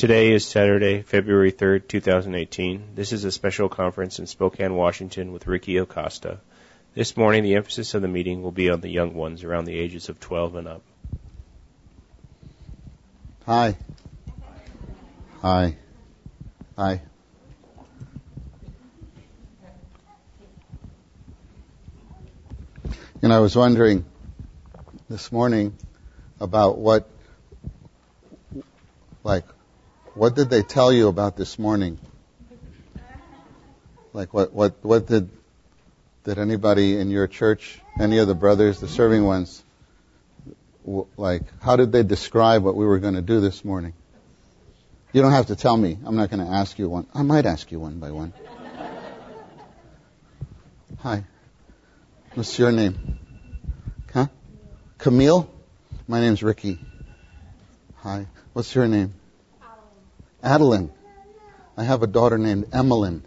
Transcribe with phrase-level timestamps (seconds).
[0.00, 2.94] Today is Saturday, February 3rd, 2018.
[2.94, 6.40] This is a special conference in Spokane, Washington with Ricky Acosta.
[6.94, 9.78] This morning, the emphasis of the meeting will be on the young ones around the
[9.78, 10.82] ages of 12 and up.
[13.44, 13.76] Hi.
[15.42, 15.76] Hi.
[16.78, 17.02] Hi.
[23.20, 24.06] And I was wondering
[25.10, 25.76] this morning
[26.40, 27.06] about what,
[29.22, 29.44] like,
[30.14, 31.98] what did they tell you about this morning?
[34.12, 35.30] Like, what, what, what did,
[36.24, 39.62] did anybody in your church, any of the brothers, the serving ones,
[41.16, 43.92] like, how did they describe what we were going to do this morning?
[45.12, 45.98] You don't have to tell me.
[46.04, 47.06] I'm not going to ask you one.
[47.14, 48.32] I might ask you one by one.
[50.98, 51.24] Hi.
[52.34, 53.18] What's your name?
[54.12, 54.26] Huh?
[54.98, 55.50] Camille?
[56.06, 56.78] My name's Ricky.
[57.96, 58.26] Hi.
[58.52, 59.14] What's your name?
[60.42, 60.90] Adeline.
[61.76, 63.24] I have a daughter named Emmeline.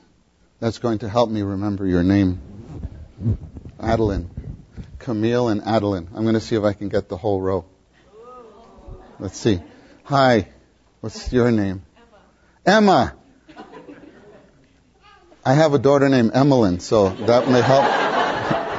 [0.59, 2.39] That's going to help me remember your name.
[3.80, 4.30] Adeline.
[5.00, 6.09] Camille and Adeline.
[6.16, 7.66] I'm going to see if I can get the whole row.
[9.20, 9.61] Let's see.
[10.05, 10.50] Hi.
[11.02, 11.83] What's your name?
[12.66, 13.14] Emma.
[13.55, 13.66] Emma.
[15.45, 17.83] I have a daughter named Emmeline, so that may help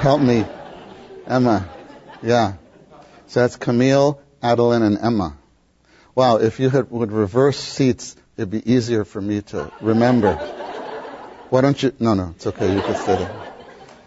[0.01, 0.47] help me.
[1.27, 1.69] Emma.
[2.23, 2.55] Yeah.
[3.27, 5.37] So that's Camille, Adeline, and Emma.
[6.15, 10.35] Wow, if you had, would reverse seats, it'd be easier for me to remember.
[11.51, 11.93] Why don't you?
[11.99, 12.75] No, no, it's okay.
[12.75, 13.53] You can stay there.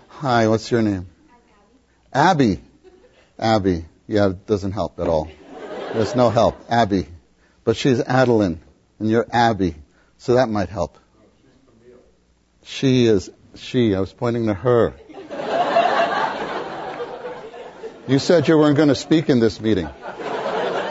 [0.09, 1.08] Hi, what's your name?
[2.11, 2.59] Abby.
[3.39, 3.86] Abby.
[4.08, 5.30] Yeah, it doesn't help at all.
[5.94, 6.59] There's no help.
[6.69, 7.08] Abby.
[7.64, 8.61] But she's Adeline,
[9.00, 9.75] and you're Abby,
[10.17, 10.97] so that might help.
[12.64, 13.95] She is she.
[13.95, 14.94] I was pointing to her.
[18.08, 19.89] You said you weren't going to speak in this meeting,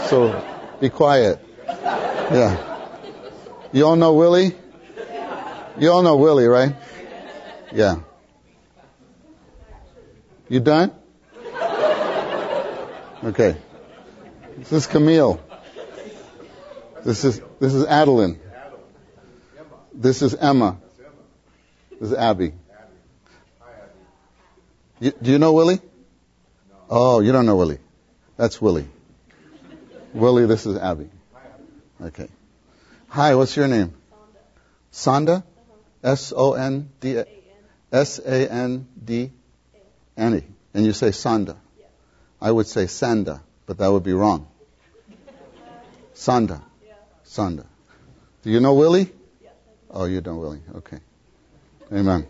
[0.08, 0.44] so
[0.80, 1.42] be quiet.
[1.66, 2.75] Yeah.
[3.72, 4.54] You all know Willie?
[5.78, 6.74] You all know Willie, right?
[7.72, 7.96] Yeah.
[10.48, 10.92] You done?
[13.24, 13.56] Okay.
[14.58, 15.40] This is Camille.
[17.04, 18.38] This is this is Adeline.
[19.92, 20.78] This is Emma.
[21.90, 22.52] This is Abby.
[25.00, 25.80] You, do you know Willie?
[26.88, 27.78] Oh, you don't know Willie.
[28.36, 28.88] That's Willie.
[30.14, 31.10] Willie, this is Abby.
[32.00, 32.28] Okay.
[33.08, 33.94] Hi, what's your name?
[34.92, 35.42] Sonda.
[36.02, 37.22] S O N D
[37.92, 39.32] S A N D
[40.16, 40.44] Annie.
[40.74, 41.56] And you say Sonda.
[42.40, 44.46] I would say Sanda, but that would be wrong.
[46.14, 46.62] Sonda.
[47.24, 47.64] Sonda.
[48.42, 49.12] Do you know Willie?
[49.90, 50.62] Oh, you don't know Willie.
[50.76, 50.98] Okay.
[51.92, 52.26] Amen.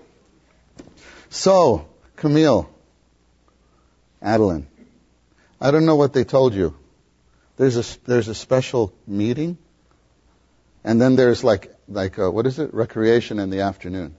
[1.31, 2.69] So, Camille,
[4.23, 4.67] Adeline,
[5.61, 6.75] I don't know what they told you.
[7.57, 9.59] There's a there's a special meeting,
[10.87, 12.73] and then there's like like a, what is it?
[12.73, 14.15] Recreation in the afternoon.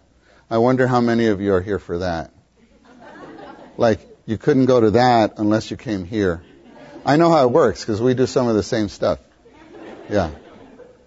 [0.50, 2.32] I wonder how many of you are here for that.
[3.78, 6.44] Like you couldn't go to that unless you came here.
[7.06, 9.20] I know how it works because we do some of the same stuff.
[10.10, 10.32] Yeah.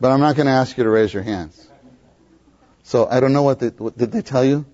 [0.00, 1.68] But I'm not going to ask you to raise your hands.
[2.82, 4.64] So I don't know what they what, did they tell you?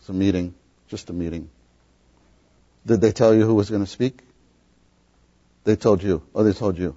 [0.00, 0.54] It's a meeting,
[0.88, 1.48] just a meeting.
[2.84, 4.20] Did they tell you who was going to speak?
[5.62, 6.22] They told you.
[6.34, 6.96] Oh, they told you.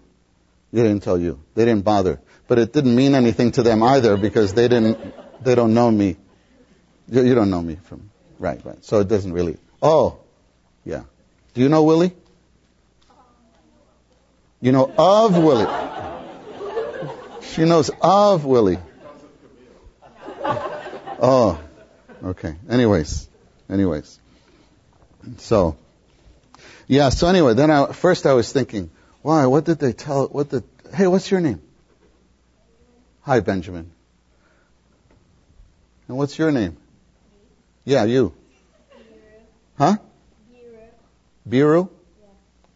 [0.73, 1.39] They didn't tell you.
[1.56, 2.19] They didn't bother.
[2.49, 4.97] But it didn't mean anything to them either because they didn't.
[5.43, 6.17] They don't know me.
[7.07, 8.83] You, you don't know me from right, right.
[8.83, 9.57] So it doesn't really.
[9.83, 10.17] Oh,
[10.83, 11.03] yeah.
[11.53, 12.11] Do you know Willie?
[14.61, 15.67] You know of Willie.
[17.43, 18.79] She knows of Willie.
[21.21, 21.61] Oh,
[22.23, 22.55] okay.
[22.67, 23.29] Anyways,
[23.69, 24.19] anyways.
[25.38, 25.77] So,
[26.88, 27.09] yeah.
[27.09, 28.89] So anyway, then I, first I was thinking,
[29.21, 29.45] why?
[29.45, 30.25] What did they tell?
[30.27, 30.63] What did?
[30.91, 31.61] Hey, what's your name?
[33.22, 33.91] Hi, Benjamin.
[36.07, 36.78] And what's your name?
[37.85, 38.34] Yeah, you.
[39.78, 39.97] Huh?
[41.47, 41.90] Biru.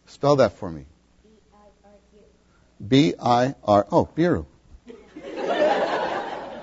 [0.06, 0.86] Spell that for me.
[2.86, 3.86] B I R.
[3.90, 4.46] Oh, Biru.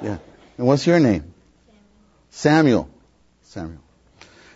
[0.01, 0.17] Yeah.
[0.57, 1.31] And what's your name?
[2.31, 2.89] Samuel.
[3.43, 3.81] Samuel.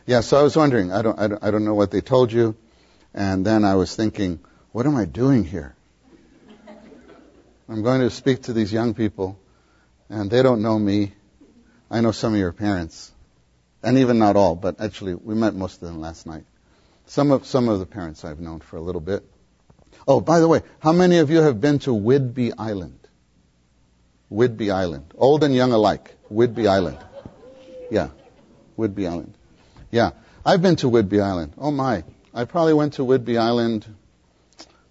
[0.07, 2.31] Yeah, so I was wondering, I don't, I don't, I don't know what they told
[2.31, 2.56] you.
[3.13, 4.39] And then I was thinking,
[4.71, 5.75] what am I doing here?
[7.67, 9.39] I'm going to speak to these young people,
[10.07, 11.13] and they don't know me.
[11.89, 13.12] I know some of your parents,
[13.81, 16.44] and even not all, but actually we met most of them last night.
[17.07, 19.23] Some of some of the parents I've known for a little bit.
[20.07, 23.00] Oh, by the way, how many of you have been to Whidbey Island?
[24.31, 26.15] Whidbey Island, old and young alike.
[26.31, 27.00] Whidbey Island.
[27.89, 28.09] Yeah,
[28.77, 29.33] Whidbey Island.
[29.89, 30.11] Yeah,
[30.45, 31.53] I've been to Whidbey Island.
[31.57, 33.88] Oh my, I probably went to Whidbey Island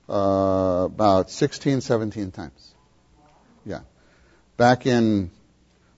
[0.09, 2.75] uh, about 16, 17 times.
[3.65, 3.81] Yeah.
[4.57, 5.31] Back in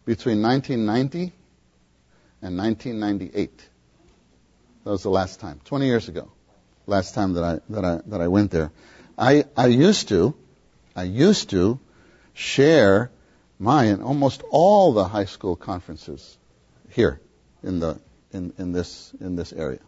[0.04, 1.32] between 1990
[2.42, 3.68] and 1998.
[4.84, 6.30] That was the last time, 20 years ago.
[6.86, 8.70] Last time that I that I that I went there.
[9.18, 10.36] I I used to
[10.94, 11.80] I used to
[12.34, 13.10] share
[13.58, 16.38] my and almost all the high school conferences
[16.90, 17.20] here
[17.64, 17.98] in the
[18.32, 19.80] in, in this in this area.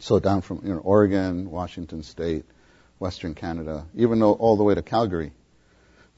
[0.00, 2.44] So down from you know, Oregon, Washington State,
[2.98, 5.32] Western Canada, even though all the way to Calgary,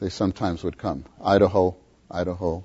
[0.01, 1.05] they sometimes would come.
[1.23, 1.77] Idaho,
[2.11, 2.65] Idaho,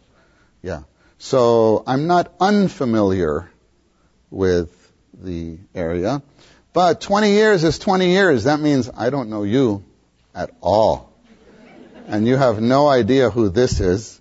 [0.62, 0.84] yeah.
[1.18, 3.50] So I'm not unfamiliar
[4.30, 4.70] with
[5.14, 6.22] the area,
[6.74, 8.44] but 20 years is 20 years.
[8.46, 9.84] That means I don't know you
[10.36, 11.12] at all.
[12.08, 14.20] And you have no idea who this is.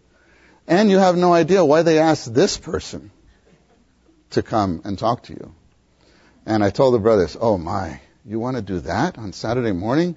[0.69, 3.11] And you have no idea why they asked this person
[4.31, 5.55] to come and talk to you.
[6.47, 10.17] And I told the brothers, oh my, you want to do that on Saturday morning?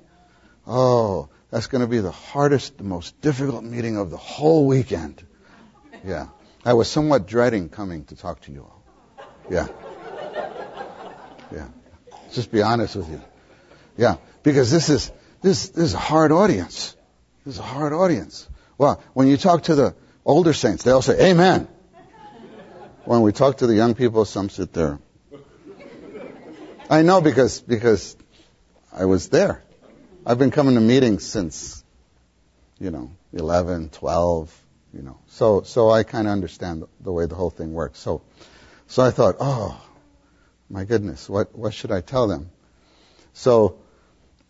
[0.68, 5.24] Oh, that's going to be the hardest, the most difficult meeting of the whole weekend.
[6.04, 6.28] Yeah.
[6.63, 8.84] I was somewhat dreading coming to talk to you all.
[9.50, 9.68] Yeah.
[11.52, 11.68] Yeah.
[12.31, 13.22] Just be honest with you.
[13.98, 14.18] Yeah.
[14.44, 15.12] Because this is,
[15.42, 16.96] this, this is a hard audience.
[17.46, 18.48] This is a hard audience.
[18.78, 21.68] Well, when you talk to the older saints, they all say, Amen.
[23.06, 25.00] When we talk to the young people, some sit there.
[26.90, 28.16] I know because, because
[28.94, 29.64] I was there.
[30.26, 31.84] I've been coming to meetings since,
[32.80, 35.18] you know, 11, 12, you know.
[35.28, 38.00] So, so I kind of understand the way the whole thing works.
[38.00, 38.22] So,
[38.88, 39.82] so I thought, oh,
[40.70, 42.52] my goodness, what, what should I tell them?
[43.34, 43.80] So,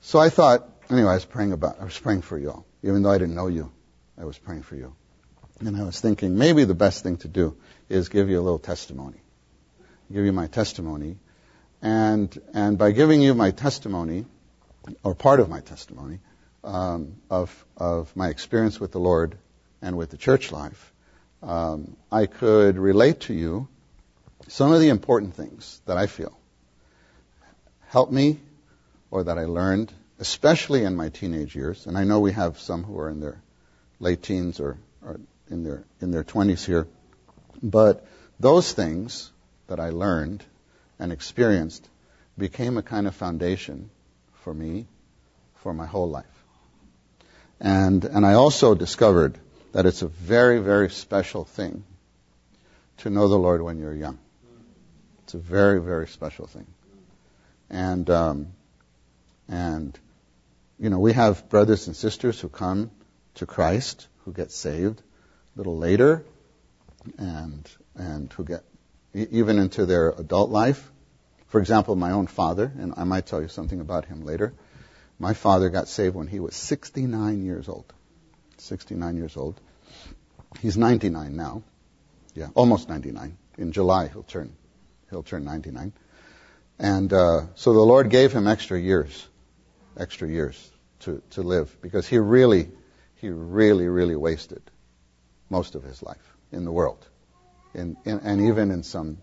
[0.01, 2.65] so I thought, anyway, I was praying about, I was praying for you all.
[2.83, 3.71] Even though I didn't know you,
[4.17, 4.93] I was praying for you.
[5.61, 7.55] And I was thinking maybe the best thing to do
[7.87, 9.21] is give you a little testimony.
[10.11, 11.17] Give you my testimony.
[11.85, 14.25] And, and by giving you my testimony,
[15.03, 16.17] or part of my testimony,
[16.63, 19.37] um, of, of my experience with the Lord
[19.83, 20.91] and with the church life,
[21.43, 23.67] um, I could relate to you
[24.47, 26.35] some of the important things that I feel
[27.89, 28.39] help me
[29.11, 31.85] or that I learned, especially in my teenage years.
[31.85, 33.39] And I know we have some who are in their
[33.99, 35.19] late teens or, or
[35.51, 36.87] in their in their 20s here.
[37.61, 38.07] But
[38.39, 39.31] those things
[39.67, 40.43] that I learned
[40.99, 41.87] and experienced
[42.37, 43.89] became a kind of foundation
[44.43, 44.87] for me
[45.55, 46.25] for my whole life.
[47.59, 49.37] And and I also discovered
[49.71, 51.83] that it's a very very special thing
[52.97, 54.19] to know the Lord when you're young.
[55.23, 56.67] It's a very very special thing.
[57.69, 58.47] And um,
[59.47, 59.97] and
[60.79, 62.91] you know we have brothers and sisters who come
[63.35, 66.23] to Christ who get saved a little later
[67.17, 68.63] and and who get
[69.15, 70.91] even into their adult life.
[71.47, 74.53] For example, my own father, and I might tell you something about him later.
[75.19, 77.91] My father got saved when he was 69 years old.
[78.57, 79.59] 69 years old.
[80.59, 81.63] He's 99 now.
[82.33, 83.37] Yeah, almost 99.
[83.57, 84.55] In July he'll turn
[85.09, 85.93] he'll turn 99.
[86.77, 89.27] And uh, so the Lord gave him extra years,
[89.97, 90.71] extra years
[91.01, 92.69] to to live because he really
[93.15, 94.61] he really really wasted
[95.49, 97.05] most of his life in the world,
[97.75, 99.17] in, in, and even in some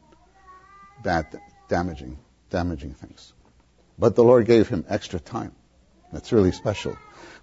[1.02, 1.26] bad,
[1.69, 2.19] damaging,
[2.50, 3.32] damaging things.
[3.99, 5.52] But the Lord gave him extra time.
[6.12, 6.96] That's really special.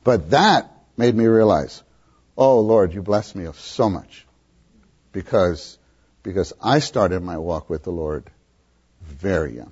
[0.04, 1.84] But that made me realize,
[2.38, 4.26] oh Lord, you blessed me so much,
[5.12, 5.78] because
[6.22, 8.30] because I started my walk with the Lord
[9.02, 9.72] very young.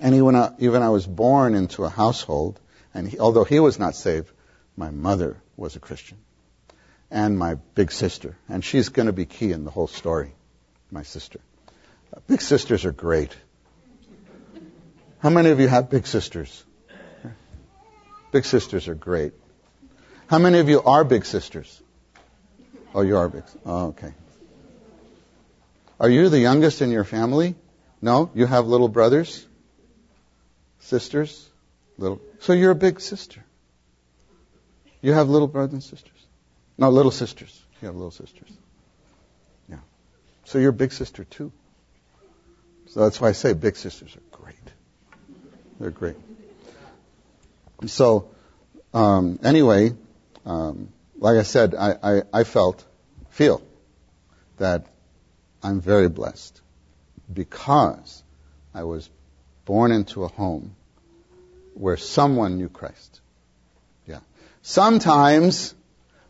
[0.00, 2.58] And even I, even I was born into a household,
[2.94, 4.30] and he, although he was not saved,
[4.76, 6.18] my mother was a Christian
[7.12, 8.36] and my big sister.
[8.48, 10.32] And she's going to be key in the whole story,
[10.90, 11.40] my sister.
[12.12, 13.36] Uh, big sisters are great.
[15.18, 16.64] How many of you have big sisters?
[18.32, 19.34] Big sisters are great.
[20.26, 21.82] How many of you are big sisters?
[22.94, 23.44] Oh, you are big.
[23.66, 24.14] Oh, okay.
[26.00, 27.54] Are you the youngest in your family?
[28.00, 28.30] No?
[28.34, 29.46] You have little brothers?
[30.80, 31.48] Sisters?
[31.98, 32.22] Little.
[32.40, 33.44] So you're a big sister.
[35.02, 36.21] You have little brothers and sisters.
[36.82, 37.62] No, little sisters.
[37.80, 38.50] You have little sisters.
[39.68, 39.76] Yeah.
[40.46, 41.52] So you're a big sister too.
[42.88, 44.72] So that's why I say big sisters are great.
[45.78, 46.16] They're great.
[47.86, 48.30] So,
[48.92, 49.92] um, anyway,
[50.44, 52.84] um, like I said, I, I, I felt,
[53.30, 53.62] feel
[54.58, 54.84] that
[55.62, 56.60] I'm very blessed
[57.32, 58.24] because
[58.74, 59.08] I was
[59.66, 60.74] born into a home
[61.74, 63.20] where someone knew Christ.
[64.04, 64.18] Yeah.
[64.62, 65.76] Sometimes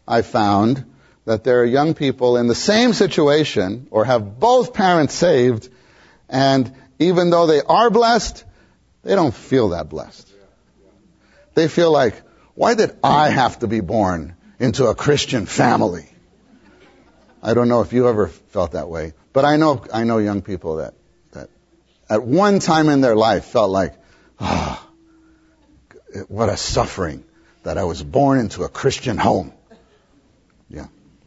[0.07, 0.85] I found
[1.25, 5.69] that there are young people in the same situation or have both parents saved,
[6.29, 8.45] and even though they are blessed,
[9.05, 10.29] they don't feel that blessed.
[11.55, 12.21] They feel like,
[12.55, 16.09] why did I have to be born into a Christian family.
[17.43, 20.41] I don't know if you ever felt that way, but I know, I know young
[20.41, 20.95] people that,
[21.33, 21.51] that
[22.09, 23.95] at one time in their life felt like,
[24.39, 24.89] ah,
[26.15, 27.25] oh, what a suffering
[27.65, 29.53] that I was born into a Christian home.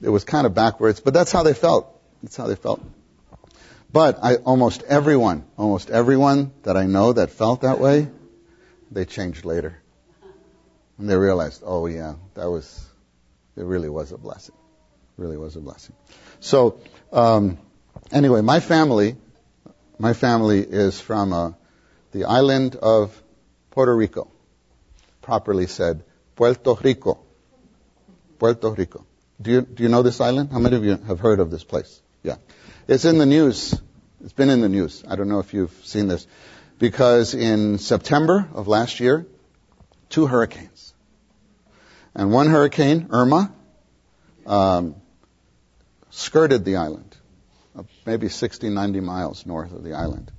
[0.02, 1.88] It was kind of backwards, but that's how they felt.
[2.22, 2.82] That's how they felt.
[3.92, 8.10] But I, almost everyone, almost everyone that I know that felt that way,
[8.92, 9.82] they changed later.
[10.98, 12.86] And they realized, oh yeah, that was,
[13.56, 14.56] it really was a blessing.
[15.18, 15.96] Really was a blessing.
[16.42, 16.80] So,
[17.14, 17.58] um,
[18.12, 19.16] anyway, my family,
[19.98, 21.52] my family is from uh,
[22.12, 23.22] the island of
[23.72, 24.30] Puerto Rico.
[25.22, 26.04] Properly said,
[26.36, 27.20] Puerto Rico.
[28.40, 29.06] Puerto Rico.
[29.42, 30.51] Do you, do you know this island?
[30.51, 32.01] How many of you have heard of this place?
[32.24, 32.38] Yeah.
[32.88, 33.80] It's in the news.
[34.24, 35.04] It's been in the news.
[35.08, 36.25] I don't know if you've seen this.
[36.80, 39.27] Because in September of last year,
[40.10, 40.94] two hurricanes.
[42.13, 43.54] And one hurricane, Irma,
[44.46, 44.96] um,
[46.12, 47.15] skirted the island,
[48.06, 50.32] maybe 60, 90 miles north of the island.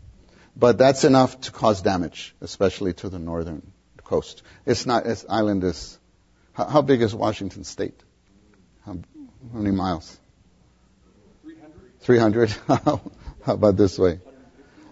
[0.57, 3.73] But that's enough to cause damage, especially to the northern
[4.05, 4.43] coast.
[4.65, 5.99] It's not, this island is,
[6.55, 8.01] how, how big is Washington State?
[9.53, 10.19] How, many miles?
[12.01, 12.51] 300.
[12.51, 12.51] 300?
[12.67, 13.01] how
[13.47, 14.21] about this way?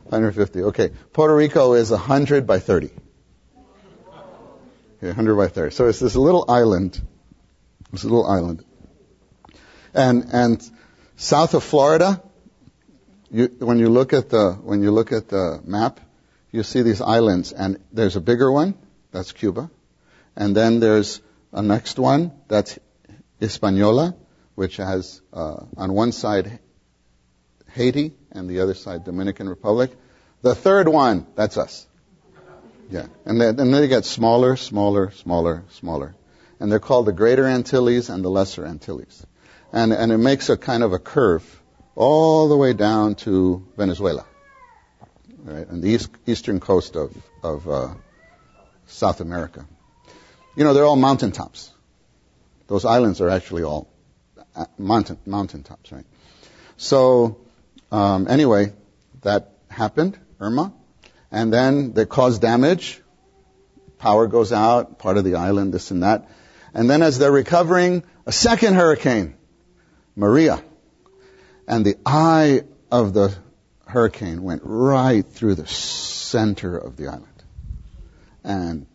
[0.04, 0.62] 150.
[0.64, 0.90] Okay.
[1.12, 2.90] Puerto Rico is 100 by 30.
[4.98, 5.74] Okay, 100 by 30.
[5.74, 7.00] So it's this little island.
[7.90, 8.64] This little island.
[9.92, 10.70] And, and
[11.16, 12.22] south of Florida,
[13.30, 16.00] you, when you look at the, when you look at the map,
[16.52, 18.74] you see these islands and there's a bigger one
[19.10, 19.70] that's Cuba.
[20.36, 21.20] And then there's
[21.52, 22.78] a next one, that's
[23.40, 24.16] Hispaniola,
[24.54, 26.58] which has uh, on one side
[27.72, 29.90] Haiti and the other side Dominican Republic.
[30.42, 31.86] The third one, that's us.
[32.90, 33.06] Yeah.
[33.24, 36.14] And then, and then they get smaller, smaller, smaller, smaller.
[36.60, 39.26] And they're called the Greater Antilles and the Lesser Antilles.
[39.72, 41.44] And, and it makes a kind of a curve
[41.96, 44.24] all the way down to Venezuela.
[45.42, 45.66] Right?
[45.66, 47.94] And the east, eastern coast of, of uh,
[48.86, 49.66] South America.
[50.56, 51.72] You know, they're all mountaintops.
[52.68, 53.88] Those islands are actually all
[54.78, 56.06] mountain mountaintops, right?
[56.76, 57.38] So
[57.90, 58.72] um, anyway,
[59.22, 60.72] that happened, Irma,
[61.30, 63.00] and then they caused damage.
[63.98, 66.28] Power goes out, part of the island, this and that,
[66.74, 69.34] and then as they're recovering, a second hurricane,
[70.16, 70.62] Maria,
[71.66, 73.34] and the eye of the
[73.86, 77.42] hurricane went right through the center of the island
[78.42, 78.86] and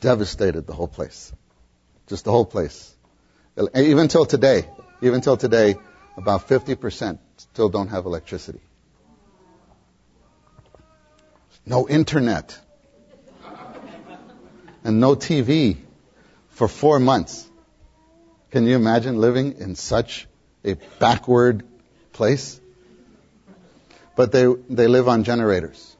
[0.00, 1.32] devastated the whole place.
[2.06, 2.94] Just the whole place.
[3.74, 4.68] Even till today,
[5.02, 5.76] even till today,
[6.16, 8.60] about 50% still don't have electricity.
[11.64, 12.58] No internet.
[14.84, 15.78] And no TV
[16.50, 17.48] for four months.
[18.52, 20.28] Can you imagine living in such
[20.64, 21.64] a backward
[22.12, 22.60] place?
[24.14, 25.96] But they, they live on generators.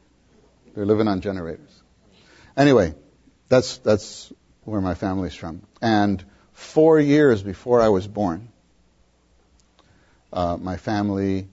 [0.74, 1.70] They're living on generators.
[2.56, 2.94] Anyway,
[3.48, 4.32] that's, that's
[4.64, 5.62] where my family's from.
[5.82, 8.48] And four years before I was born,
[10.32, 11.48] uh, my family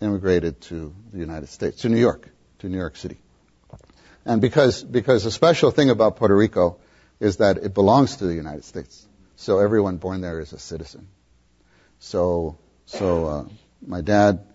[0.00, 2.28] immigrated to the United States, to New York,
[2.58, 3.18] to New York City.
[4.24, 6.78] And because, because the special thing about Puerto Rico
[7.20, 9.06] is that it belongs to the United States.
[9.36, 11.08] So everyone born there is a citizen.
[11.98, 13.44] So, so, uh,
[13.86, 14.46] my dad,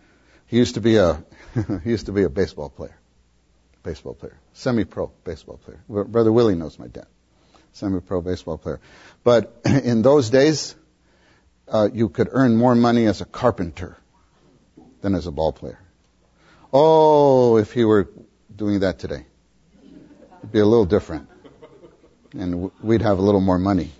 [0.48, 1.24] he used to be a,
[1.84, 2.98] he used to be a baseball player
[3.84, 5.82] baseball player, semi-pro baseball player.
[5.88, 7.08] Brother Willie knows my dad,
[7.74, 8.80] semi-pro baseball player.
[9.24, 10.76] But in those days,
[11.72, 13.98] uh, you could earn more money as a carpenter
[15.02, 15.80] than as a ball player.
[16.74, 18.10] Oh, if he were
[18.54, 19.26] doing that today,
[20.40, 21.30] it'd be a little different,
[22.38, 23.92] and we'd have a little more money.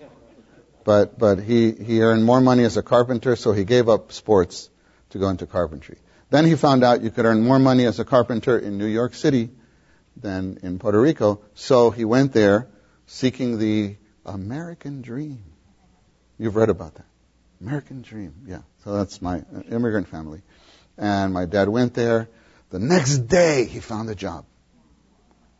[0.84, 4.68] But but he he earned more money as a carpenter, so he gave up sports
[5.10, 5.98] to go into carpentry.
[6.30, 9.14] Then he found out you could earn more money as a carpenter in New York
[9.14, 9.50] City
[10.16, 11.42] than in Puerto Rico.
[11.54, 12.68] So he went there
[13.06, 15.44] seeking the American dream.
[16.38, 17.11] You've read about that.
[17.62, 18.62] American dream, yeah.
[18.84, 20.42] So that's my uh, immigrant family.
[20.98, 22.28] And my dad went there.
[22.70, 24.44] The next day he found a job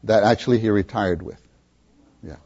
[0.03, 1.41] that actually he retired with.
[2.23, 2.37] Yeah.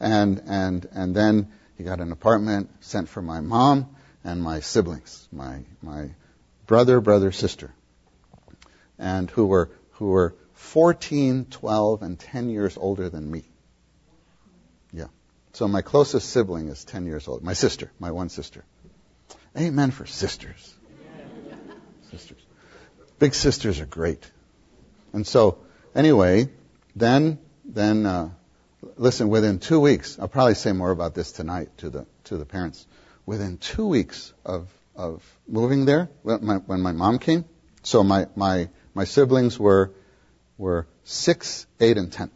[0.00, 3.94] And, and, and then he got an apartment sent for my mom
[4.24, 6.10] and my siblings, my, my
[6.66, 7.74] brother, brother, sister,
[8.98, 13.44] and who were, who were 14, 12, and 10 years older than me.
[14.94, 15.08] Yeah.
[15.52, 17.42] So my closest sibling is 10 years old.
[17.42, 18.64] My sister, my one sister.
[19.56, 20.74] Amen for sisters.
[22.10, 22.42] Sisters.
[23.18, 24.28] Big sisters are great.
[25.12, 25.58] And so,
[25.94, 26.48] anyway,
[26.96, 28.30] then, then, uh,
[28.96, 32.44] listen, within two weeks, I'll probably say more about this tonight to the, to the
[32.44, 32.84] parents.
[33.26, 37.44] Within two weeks of, of moving there, when my, when my mom came,
[37.84, 39.92] so my, my, my siblings were,
[40.58, 42.30] were six, eight, and ten.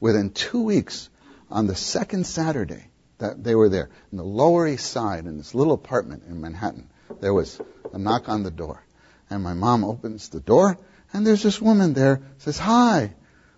[0.00, 1.08] Within two weeks,
[1.50, 2.89] on the second Saturday
[3.20, 6.88] that they were there, in the Lower East Side, in this little apartment in Manhattan,
[7.20, 7.60] there was
[7.92, 8.82] a knock on the door.
[9.28, 10.78] And my mom opens the door,
[11.12, 13.14] and there's this woman there, says, Hi,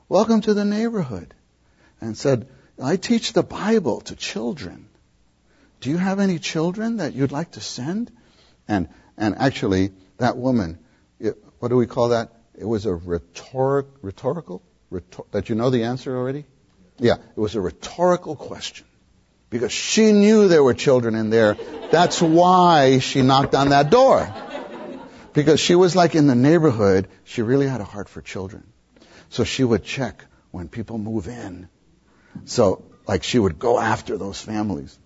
[0.08, 1.32] welcome to the neighborhood.
[2.00, 2.48] And said,
[2.82, 4.88] I teach the Bible to children.
[5.80, 8.10] Do you have any children that you'd like to send?
[8.66, 10.78] And, and actually, that woman,
[11.20, 12.32] it, what do we call that?
[12.54, 14.62] It was a rhetoric, rhetorical?
[14.90, 16.44] Rhetor, that you know the answer already?
[16.98, 18.86] Yeah, it was a rhetorical question.
[19.52, 21.58] Because she knew there were children in there.
[21.90, 24.34] That's why she knocked on that door.
[25.34, 28.64] Because she was like in the neighborhood, she really had a heart for children.
[29.28, 31.68] So she would check when people move in.
[32.46, 34.98] So, like she would go after those families.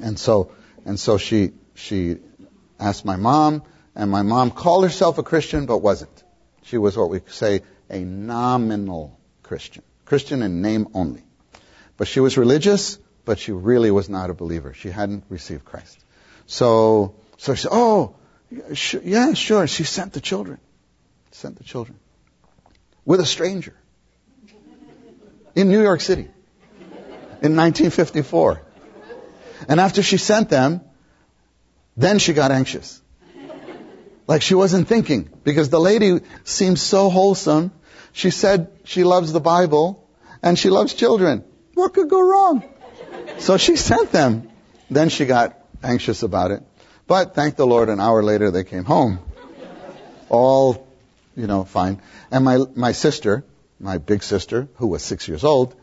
[0.00, 0.52] And so,
[0.84, 2.18] and so she, she
[2.78, 3.64] asked my mom,
[3.96, 6.22] and my mom called herself a Christian, but wasn't.
[6.62, 9.82] She was what we say a nominal Christian.
[10.04, 11.24] Christian in name only.
[11.96, 14.74] But she was religious, but she really was not a believer.
[14.74, 16.04] She hadn't received Christ.
[16.46, 18.16] So, so she said, oh,
[19.02, 19.66] yeah, sure.
[19.66, 20.58] She sent the children.
[21.30, 21.98] Sent the children.
[23.04, 23.74] With a stranger.
[25.54, 26.28] In New York City.
[27.42, 28.62] In 1954.
[29.68, 30.80] And after she sent them,
[31.96, 33.00] then she got anxious.
[34.26, 35.30] Like she wasn't thinking.
[35.44, 37.72] Because the lady seemed so wholesome.
[38.12, 40.08] She said she loves the Bible
[40.42, 41.44] and she loves children.
[41.74, 42.64] What could go wrong?
[43.40, 44.50] So she sent them.
[44.90, 46.62] Then she got anxious about it.
[47.06, 49.18] But thank the Lord, an hour later they came home.
[50.28, 50.86] All,
[51.34, 52.00] you know, fine.
[52.30, 53.44] And my, my sister,
[53.80, 55.74] my big sister, who was six years old,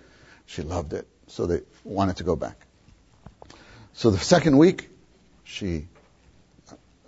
[0.46, 1.08] she loved it.
[1.28, 2.58] So they wanted to go back.
[3.94, 4.90] So the second week,
[5.44, 5.88] she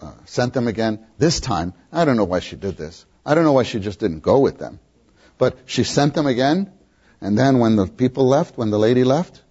[0.01, 1.05] uh, sent them again.
[1.17, 3.05] This time, I don't know why she did this.
[3.25, 4.79] I don't know why she just didn't go with them.
[5.37, 6.73] But she sent them again,
[7.21, 9.43] and then when the people left, when the lady left,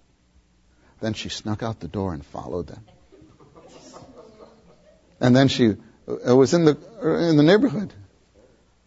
[1.01, 2.85] then she snuck out the door and followed them.
[5.21, 5.75] And then she
[6.07, 6.77] it was in the
[7.29, 7.93] in the neighborhood,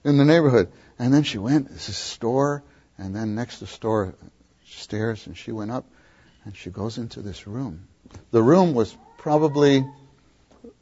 [0.05, 0.73] in the neighborhood.
[0.99, 1.71] And then she went.
[1.71, 2.63] It's a store,
[2.99, 4.15] and then next to the store,
[4.65, 5.85] stairs, and she went up,
[6.45, 7.89] and she goes into this room.
[8.31, 9.85] The room was probably,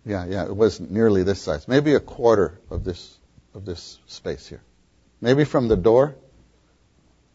[0.05, 3.19] yeah, yeah, it was nearly this size, maybe a quarter of this
[3.55, 4.63] of this space here,
[5.21, 6.17] maybe from the door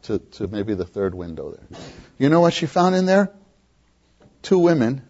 [0.03, 1.79] to to maybe the third window there.
[2.17, 3.31] You know what she found in there?
[4.45, 5.01] Two women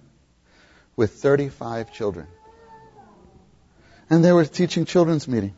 [0.95, 2.27] with 35 children.
[4.09, 5.53] And they were teaching children's meeting.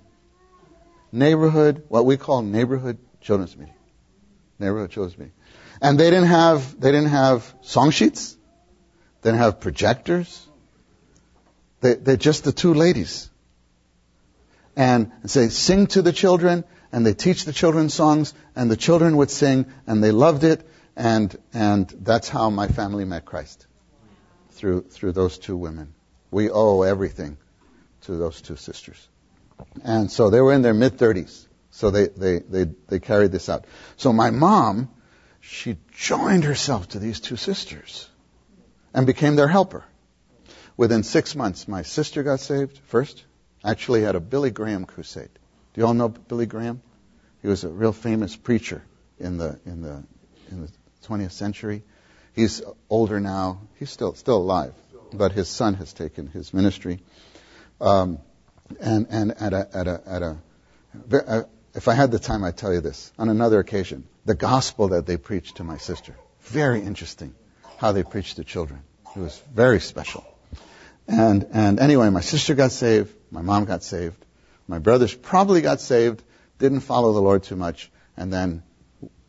[1.11, 3.75] Neighborhood, what we call neighborhood children's meeting.
[4.57, 5.33] Neighborhood children's meeting.
[5.79, 8.35] And they didn't have, they didn't have song sheets.
[9.21, 10.47] They didn't have projectors.
[11.81, 13.29] They, they're just the two ladies.
[14.75, 19.17] And say, sing to the children, and they teach the children songs, and the children
[19.17, 23.67] would sing, and they loved it, and, and that's how my family met Christ.
[24.51, 25.93] Through, through those two women.
[26.31, 27.37] We owe everything
[28.01, 29.07] to those two sisters.
[29.83, 31.45] And so they were in their mid 30s.
[31.69, 33.65] So they, they, they, they carried this out.
[33.97, 34.89] So my mom,
[35.39, 38.09] she joined herself to these two sisters
[38.91, 39.85] and became their helper.
[40.75, 43.23] Within six months, my sister got saved first.
[43.63, 45.29] Actually had a Billy Graham crusade.
[45.73, 46.81] Do you all know Billy Graham?
[47.43, 48.81] He was a real famous preacher
[49.19, 50.03] in the, in the,
[50.49, 50.71] in the
[51.07, 51.83] 20th century.
[52.33, 53.61] He's older now.
[53.79, 54.73] He's still, still alive.
[55.13, 56.99] But his son has taken his ministry.
[57.79, 58.19] Um,
[58.79, 60.37] and and at a, at a, at a,
[61.13, 61.43] uh,
[61.73, 63.11] if I had the time, I'd tell you this.
[63.17, 66.15] On another occasion, the gospel that they preached to my sister.
[66.41, 67.33] Very interesting
[67.77, 68.81] how they preached to children.
[69.15, 70.25] It was very special.
[71.07, 73.13] And, and anyway, my sister got saved.
[73.31, 74.25] My mom got saved.
[74.67, 76.21] My brothers probably got saved,
[76.59, 77.89] didn't follow the Lord too much.
[78.17, 78.63] And then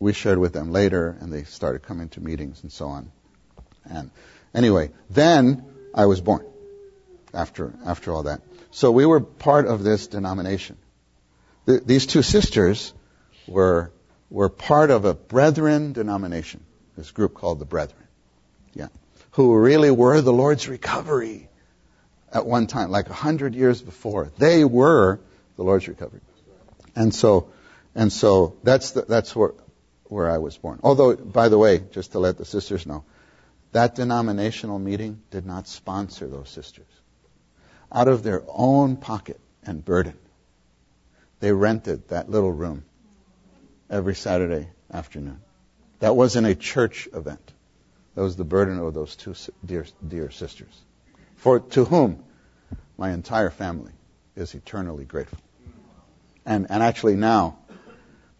[0.01, 3.11] we shared with them later and they started coming to meetings and so on.
[3.91, 4.11] And
[4.55, 6.45] anyway, then I was born
[7.35, 8.43] after, after all that.
[8.71, 10.77] So we were part of this denomination.
[11.65, 12.93] The, these two sisters
[13.47, 13.93] were,
[14.31, 16.65] were part of a brethren denomination,
[16.97, 18.05] this group called the Brethren.
[18.75, 18.89] Yeah.
[19.33, 21.49] Who really were the Lord's recovery
[22.33, 24.31] at one time, like a hundred years before.
[24.39, 25.21] They were
[25.57, 26.21] the Lord's recovery.
[26.95, 27.51] And so,
[27.95, 29.53] and so that's the, that's where,
[30.09, 30.81] where I was born.
[30.83, 33.05] Although, by the way, just to let the sisters know,
[33.73, 36.87] that denominational meeting did not sponsor those sisters
[37.93, 40.17] out of their own pocket and burden.
[41.41, 42.85] They rented that little room
[43.89, 45.41] every Saturday afternoon.
[46.01, 47.53] That wasn't a church event.
[48.15, 50.83] That was the burden of those two dear, dear sisters.
[51.37, 52.25] For to whom
[52.97, 53.93] my entire family
[54.35, 55.39] is eternally grateful.
[56.45, 57.59] And, and actually now,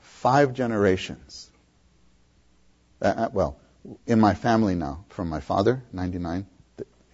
[0.01, 1.48] five generations,
[3.01, 3.61] uh, uh well,
[4.07, 6.47] in my family now, from my father, 99,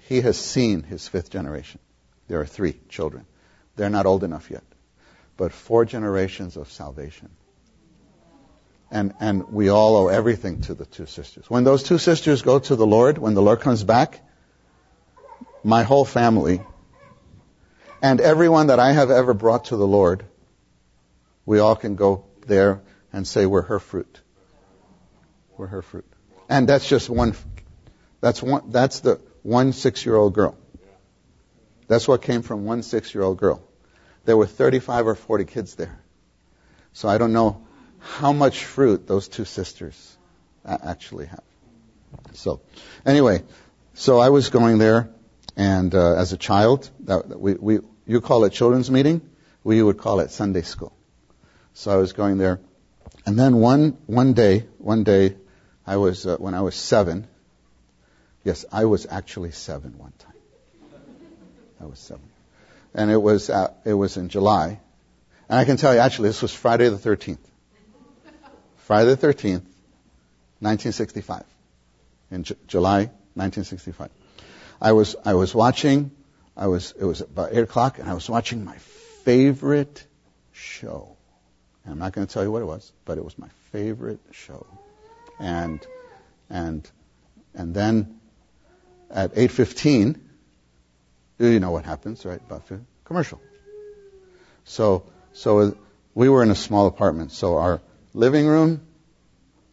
[0.09, 1.81] he has seen his fifth generation.
[2.29, 3.27] There are three children.
[3.77, 4.65] They're not old enough yet,
[5.37, 7.31] but four generations of salvation.
[8.91, 11.49] And, and we all owe everything to the two sisters.
[11.49, 14.21] When those two sisters go to the Lord, when the Lord comes back,
[15.65, 16.61] my whole family
[18.03, 20.27] and everyone that I have ever brought to the Lord,
[21.47, 24.21] we all can go there and say we're her fruit.
[25.57, 26.05] We're her fruit.
[26.49, 27.35] And that's just one,
[28.21, 30.57] that's one, that's the one six year old girl.
[31.87, 33.63] That's what came from one six year old girl.
[34.25, 35.99] There were 35 or 40 kids there.
[36.93, 37.67] So I don't know
[37.99, 40.17] how much fruit those two sisters
[40.65, 41.43] actually have.
[42.33, 42.61] So,
[43.05, 43.43] anyway,
[43.95, 45.11] so I was going there,
[45.57, 49.21] and uh, as a child, that, we, we, you call it children's meeting,
[49.63, 50.97] we would call it Sunday school.
[51.75, 52.61] So I was going there,
[53.27, 55.37] and then one one day, one day,
[55.87, 57.27] I was uh, when I was seven.
[58.45, 60.33] Yes, I was actually seven one time.
[61.81, 62.29] I was seven,
[62.95, 64.81] and it was uh, it was in July,
[65.49, 67.51] and I can tell you actually this was Friday the thirteenth.
[68.85, 69.65] Friday the 13th,
[70.61, 71.45] 1965.
[72.31, 74.11] In J- July 1965.
[74.79, 76.11] I was, I was watching,
[76.55, 78.77] I was, it was about 8 o'clock, and I was watching my
[79.25, 80.05] favorite
[80.53, 81.17] show.
[81.85, 84.21] And I'm not going to tell you what it was, but it was my favorite
[84.33, 84.67] show.
[85.45, 85.87] And,
[86.49, 86.91] and,
[87.55, 88.21] and then
[89.11, 90.21] at 8.15,
[91.39, 92.41] you know what happens, right?
[92.41, 92.71] About
[93.05, 93.41] commercial.
[94.65, 95.77] So, so
[96.15, 97.81] we were in a small apartment, so our,
[98.15, 98.81] living room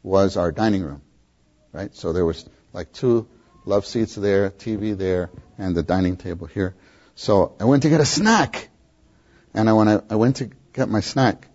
[0.04, 1.02] was our dining room,
[1.72, 1.96] right?
[1.96, 3.28] So there was like two
[3.66, 6.76] love seats there, TV there, and the dining table here.
[7.16, 8.70] So I went to get a snack.
[9.54, 11.48] And I, when I, I went to get my snack,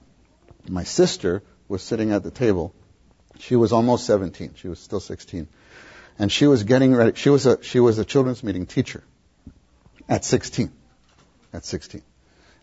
[0.68, 2.72] my sister was sitting at the table.
[3.38, 4.54] She was almost 17.
[4.56, 5.48] She was still 16.
[6.18, 7.12] And she was getting ready.
[7.16, 9.02] She was a, she was a children's meeting teacher
[10.08, 10.72] at 16.
[11.52, 12.02] At 16.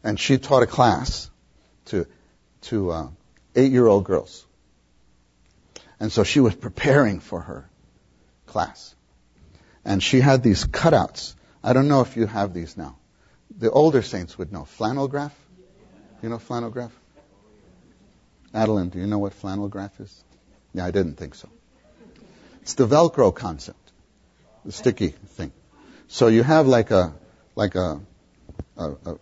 [0.03, 1.29] And she taught a class
[1.85, 2.07] to,
[2.63, 3.07] to, uh,
[3.55, 4.45] eight year old girls.
[5.99, 7.69] And so she was preparing for her
[8.45, 8.95] class.
[9.85, 11.35] And she had these cutouts.
[11.63, 12.97] I don't know if you have these now.
[13.57, 14.65] The older saints would know.
[14.65, 15.35] Flannel graph?
[16.21, 16.91] You know flannel graph?
[18.53, 20.23] Adeline, do you know what flannel graph is?
[20.73, 21.49] Yeah, I didn't think so.
[22.61, 23.91] It's the Velcro concept,
[24.65, 25.51] the sticky thing.
[26.07, 27.13] So you have like a
[27.55, 28.01] like a,
[28.77, 29.15] a, a,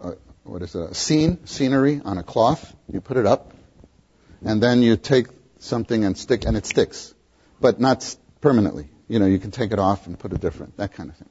[0.00, 0.12] a
[0.44, 0.90] what is it?
[0.90, 2.74] A scene, scenery on a cloth.
[2.92, 3.52] You put it up,
[4.44, 5.26] and then you take
[5.58, 7.14] something and stick, and it sticks,
[7.60, 8.88] but not permanently.
[9.08, 11.28] You know, you can take it off and put it different, that kind of thing.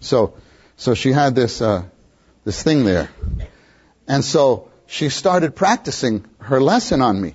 [0.00, 0.34] So,
[0.76, 1.84] so she had this uh,
[2.44, 3.10] this thing there,
[4.06, 7.34] and so she started practicing her lesson on me.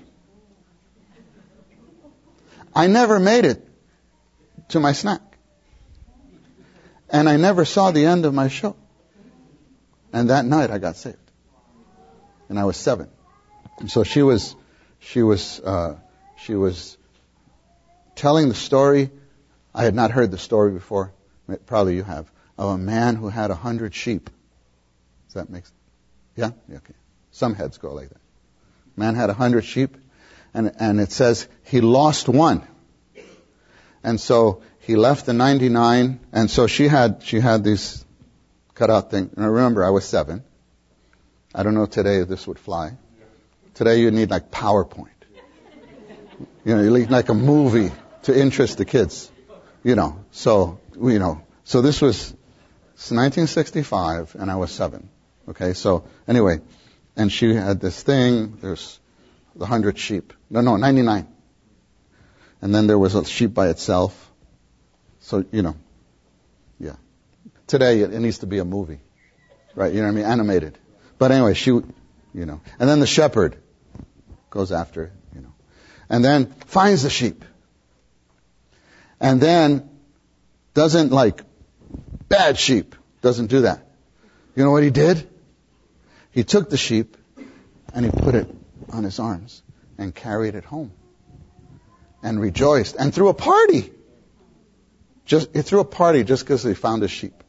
[2.76, 3.66] I never made it
[4.68, 5.22] to my snack,
[7.08, 8.76] and I never saw the end of my show.
[10.12, 11.30] And that night, I got saved,
[12.50, 13.08] and I was seven.
[13.78, 14.54] And so she was
[14.98, 15.96] she was uh,
[16.36, 16.98] she was
[18.14, 19.10] telling the story.
[19.74, 21.14] I had not heard the story before.
[21.64, 24.28] Probably you have of a man who had a hundred sheep.
[25.28, 25.64] Does that make?
[26.34, 26.50] Yeah.
[26.70, 26.94] Okay.
[27.30, 28.20] Some heads go like that.
[28.96, 29.96] Man had a hundred sheep,
[30.56, 32.66] and and it says he lost one.
[34.02, 38.04] And so he left the 99, and so she had she had these
[38.74, 39.30] cutout thing.
[39.36, 40.44] And I remember I was seven.
[41.54, 42.96] I don't know today if this would fly.
[43.74, 45.08] Today you need like PowerPoint.
[46.64, 47.92] You know, you need like a movie
[48.22, 49.30] to interest the kids.
[49.84, 52.30] You know, so, you know, so this was
[52.94, 55.08] 1965 and I was seven.
[55.48, 56.60] Okay, so anyway,
[57.16, 58.98] and she had this thing, there's
[59.56, 60.32] the hundred sheep.
[60.50, 61.26] No, no, 99.
[62.62, 64.30] And then there was a sheep by itself.
[65.20, 65.76] So, you know,
[66.78, 66.96] yeah.
[67.66, 69.00] Today it, needs to be a movie.
[69.74, 70.24] Right, you know what I mean?
[70.24, 70.78] Animated.
[71.18, 71.84] But anyway, she, you
[72.32, 72.60] know.
[72.78, 73.56] And then the shepherd
[74.50, 75.52] goes after, you know.
[76.08, 77.44] And then finds the sheep.
[79.20, 79.88] And then
[80.74, 81.42] doesn't like
[82.28, 82.94] bad sheep.
[83.22, 83.86] Doesn't do that.
[84.54, 85.28] You know what he did?
[86.30, 87.16] He took the sheep
[87.92, 88.55] and he put it
[88.92, 89.62] on his arms
[89.98, 90.92] and carried it home
[92.22, 93.92] and rejoiced and threw a party.
[95.24, 97.42] Just, he threw a party just because he found a sheep.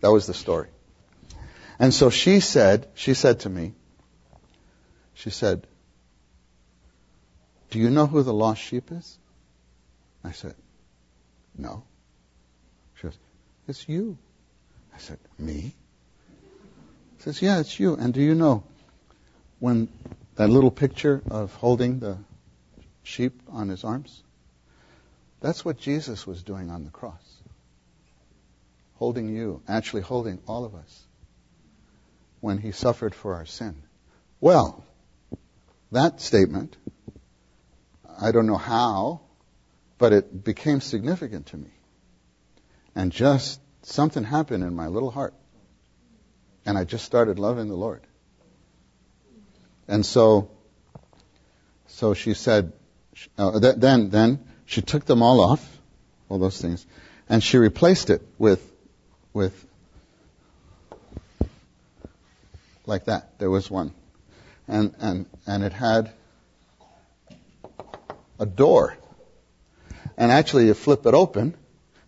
[0.00, 0.68] That was the story.
[1.78, 3.74] And so she said, she said to me,
[5.14, 5.66] she said,
[7.72, 9.18] do you know who the lost sheep is?
[10.22, 10.54] I said,
[11.56, 11.84] No.
[12.96, 13.18] She goes,
[13.66, 14.18] It's you.
[14.94, 15.74] I said, Me?
[17.16, 17.94] She says, Yeah, it's you.
[17.94, 18.62] And do you know
[19.58, 19.88] when
[20.36, 22.18] that little picture of holding the
[23.02, 24.22] sheep on his arms?
[25.40, 27.42] That's what Jesus was doing on the cross.
[28.94, 31.02] Holding you, actually holding all of us
[32.40, 33.82] when he suffered for our sin.
[34.40, 34.84] Well,
[35.90, 36.76] that statement,
[38.20, 39.20] I don't know how,
[39.98, 41.70] but it became significant to me.
[42.94, 45.34] And just something happened in my little heart.
[46.64, 48.06] And I just started loving the Lord.
[49.88, 50.50] And so,
[51.86, 52.72] so she said,
[53.36, 55.78] uh, th- then, then she took them all off,
[56.28, 56.86] all those things,
[57.28, 58.66] and she replaced it with,
[59.32, 59.66] with,
[62.86, 63.38] like that.
[63.38, 63.92] There was one.
[64.68, 66.12] And, and, and it had
[68.38, 68.96] a door.
[70.16, 71.54] And actually, you flip it open, and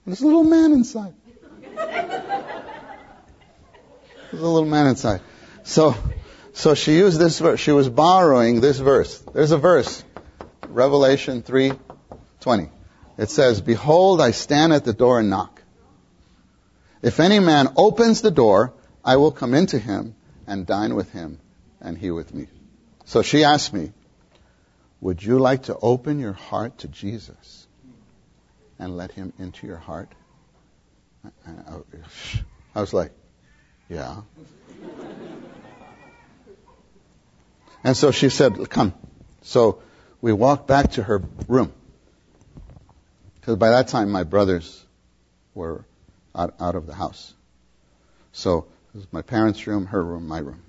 [0.06, 1.14] there's a little man inside.
[4.30, 5.20] There's a little man inside.
[5.62, 5.94] So,
[6.54, 7.60] so she used this verse.
[7.60, 9.18] She was borrowing this verse.
[9.32, 10.02] There's a verse,
[10.68, 12.70] Revelation 3:20.
[13.18, 15.62] It says, "Behold, I stand at the door and knock.
[17.02, 18.72] If any man opens the door,
[19.04, 20.14] I will come into him
[20.46, 21.38] and dine with him,
[21.80, 22.48] and he with me."
[23.04, 23.92] So she asked me,
[25.00, 27.66] "Would you like to open your heart to Jesus
[28.78, 30.08] and let him into your heart?"
[32.74, 33.12] I was like,
[33.88, 34.22] yeah.
[37.84, 38.94] And so she said, Come.
[39.42, 39.82] So
[40.20, 41.72] we walked back to her room.
[43.40, 44.84] Because by that time, my brothers
[45.54, 45.84] were
[46.34, 47.34] out, out of the house.
[48.32, 50.62] So it was my parents' room, her room, my room.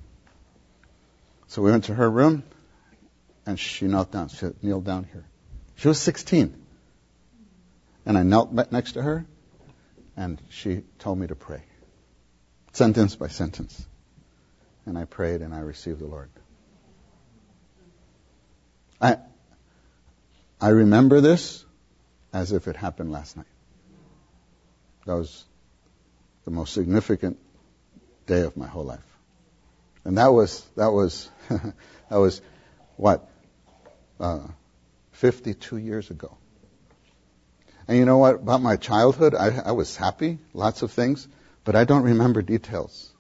[1.48, 2.44] So we went to her room,
[3.46, 4.28] and she knelt down.
[4.28, 5.26] She kneeled down here.
[5.78, 6.62] She was 16.
[8.06, 9.26] And I knelt next to her,
[10.18, 11.64] and she told me to pray
[12.76, 13.88] sentence by sentence.
[14.86, 16.30] And I prayed and I received the Lord.
[19.06, 19.18] I,
[20.60, 21.64] I remember this
[22.34, 23.46] as if it happened last night.
[25.06, 25.46] That was
[26.46, 27.38] the most significant
[28.26, 29.00] day of my whole life.
[30.04, 32.42] And that was, that was, that was
[32.96, 33.30] what?
[34.20, 34.48] Uh,
[35.12, 36.38] 52 years ago.
[37.88, 38.36] And you know what?
[38.36, 41.28] About my childhood, I, I was happy, lots of things.
[41.64, 43.12] But I don't remember details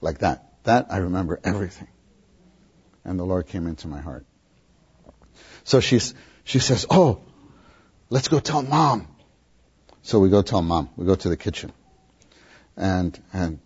[0.00, 0.64] like that.
[0.64, 1.88] That I remember everything.
[3.04, 4.26] And the Lord came into my heart.
[5.68, 7.20] So she's, she says, Oh,
[8.08, 9.06] let's go tell mom.
[10.00, 10.88] So we go tell mom.
[10.96, 11.72] We go to the kitchen.
[12.74, 13.58] And, and,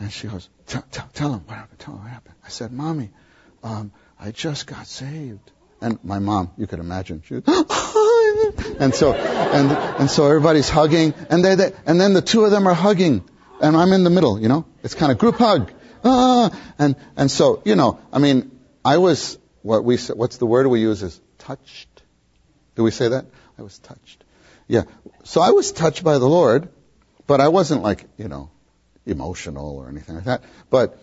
[0.00, 1.78] and she goes, tell, tell, tell him what happened.
[1.78, 2.34] Tell him what happened.
[2.44, 3.10] I said, Mommy,
[3.62, 5.52] um, I just got saved.
[5.80, 7.44] And my mom, you could imagine, she was,
[8.80, 12.50] and so, and, and so everybody's hugging, and they, they, and then the two of
[12.50, 13.22] them are hugging,
[13.60, 14.64] and I'm in the middle, you know?
[14.82, 15.70] It's kind of group hug.
[16.02, 20.66] Ah, and, and so, you know, I mean, I was, what we, what's the word
[20.66, 22.02] we use is touched.
[22.74, 23.26] Do we say that?
[23.58, 24.24] I was touched.
[24.66, 24.82] Yeah.
[25.24, 26.68] So I was touched by the Lord,
[27.26, 28.50] but I wasn't like, you know,
[29.06, 30.42] emotional or anything like that.
[30.70, 30.98] But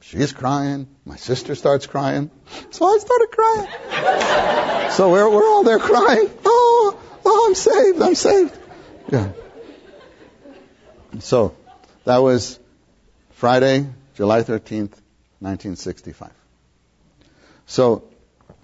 [0.00, 0.88] she's crying.
[1.04, 2.30] My sister starts crying.
[2.70, 4.90] So I started crying.
[4.90, 6.30] so we're, we're all there crying.
[6.44, 8.02] Oh, oh, I'm saved.
[8.02, 8.58] I'm saved.
[9.10, 9.32] Yeah.
[11.20, 11.54] So
[12.04, 12.58] that was
[13.32, 14.98] Friday, July 13th,
[15.40, 16.30] 1965.
[17.66, 18.04] So,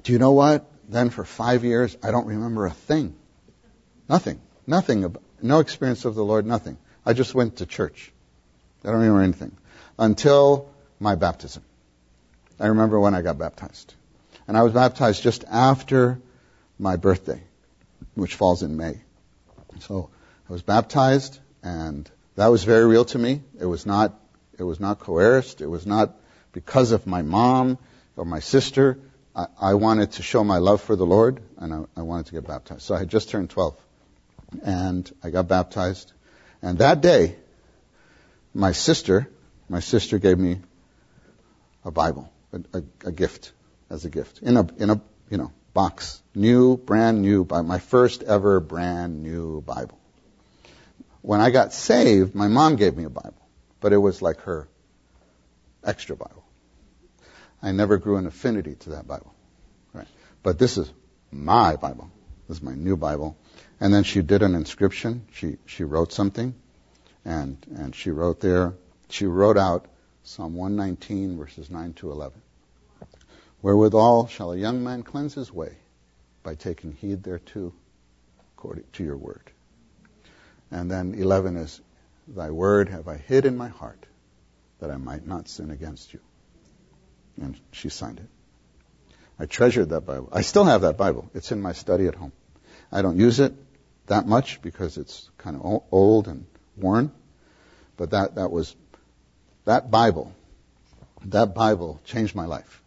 [0.03, 0.70] do you know what?
[0.91, 3.15] Then for five years, I don't remember a thing.
[4.09, 4.41] Nothing.
[4.67, 5.15] Nothing.
[5.41, 6.79] No experience of the Lord, nothing.
[7.07, 8.13] I just went to church.
[8.85, 9.57] I don't remember anything.
[9.99, 11.63] Until my baptism.
[12.59, 13.95] I remember when I got baptized.
[14.49, 16.21] And I was baptized just after
[16.77, 17.41] my birthday,
[18.15, 19.01] which falls in May.
[19.79, 20.11] So
[20.49, 23.43] I was baptized and that was very real to me.
[23.61, 24.19] It was not,
[24.59, 25.61] it was not coerced.
[25.61, 26.17] It was not
[26.53, 27.79] because of my mom
[28.17, 28.99] or my sister.
[29.61, 32.47] I, wanted to show my love for the Lord, and I, I wanted to get
[32.47, 32.83] baptized.
[32.83, 33.77] So I had just turned 12,
[34.63, 36.13] and I got baptized.
[36.63, 37.37] And that day,
[38.55, 39.29] my sister,
[39.69, 40.61] my sister gave me
[41.85, 43.53] a Bible, a, a, a gift,
[43.89, 45.01] as a gift, in a, in a,
[45.31, 49.99] you know, box, new, brand new, my first ever brand new Bible.
[51.23, 53.41] When I got saved, my mom gave me a Bible,
[53.81, 54.69] but it was like her
[55.85, 56.45] extra Bible.
[57.63, 59.35] I never grew an affinity to that Bible.
[59.93, 60.09] Right?
[60.43, 60.91] But this is
[61.31, 62.11] my Bible.
[62.49, 63.37] This is my new Bible.
[63.81, 65.27] And then she did an inscription.
[65.33, 66.55] She she wrote something,
[67.25, 68.75] and and she wrote there.
[69.09, 69.87] She wrote out
[70.23, 72.41] Psalm 119 verses 9 to 11.
[73.63, 75.77] Wherewithal shall a young man cleanse his way
[76.43, 77.73] by taking heed thereto,
[78.57, 79.51] according to your word.
[80.71, 81.81] And then 11 is,
[82.29, 84.07] Thy word have I hid in my heart
[84.79, 86.21] that I might not sin against you.
[87.41, 88.29] And she signed it.
[89.39, 90.29] I treasured that Bible.
[90.33, 91.31] I still have that Bible.
[91.35, 92.33] It's in my study at home.
[92.93, 93.55] I don't use it
[94.07, 96.45] that much because it's kind of old and
[96.77, 97.13] worn.
[97.97, 98.77] But that, that was,
[99.65, 100.35] that Bible,
[101.27, 102.83] that Bible changed my life.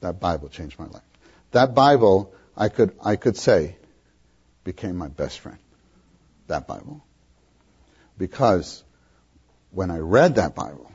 [0.00, 1.02] That Bible changed my life.
[1.50, 3.76] That Bible, I could, I could say,
[4.64, 5.58] became my best friend.
[6.46, 7.04] That Bible.
[8.16, 8.82] Because
[9.70, 10.90] when I read that Bible,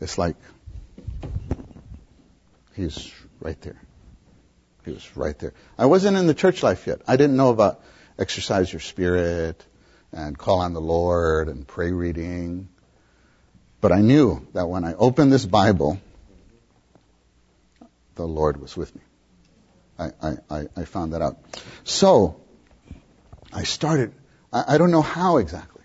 [0.00, 0.36] it's like
[2.74, 3.80] he's right there.
[4.84, 5.54] He was right there.
[5.78, 7.02] I wasn't in the church life yet.
[7.06, 7.82] I didn't know about
[8.18, 9.64] exercise your spirit
[10.12, 12.68] and call on the Lord and pray reading.
[13.80, 16.00] But I knew that when I opened this Bible,
[18.14, 19.02] the Lord was with me.
[19.98, 21.38] I, I, I found that out.
[21.84, 22.40] So,
[23.52, 24.14] I started,
[24.52, 25.81] I, I don't know how exactly.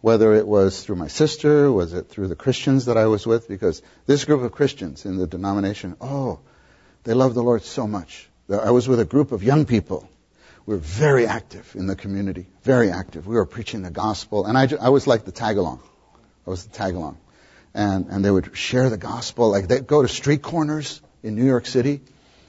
[0.00, 3.48] Whether it was through my sister, was it through the Christians that I was with?
[3.48, 6.38] Because this group of Christians in the denomination, oh,
[7.04, 8.28] they love the Lord so much.
[8.48, 10.08] I was with a group of young people.
[10.66, 13.26] We were very active in the community, very active.
[13.26, 15.82] We were preaching the gospel, and I, I was like the tag along.
[16.46, 17.18] I was the tag along.
[17.74, 19.50] And, and they would share the gospel.
[19.50, 22.00] Like they'd go to street corners in New York City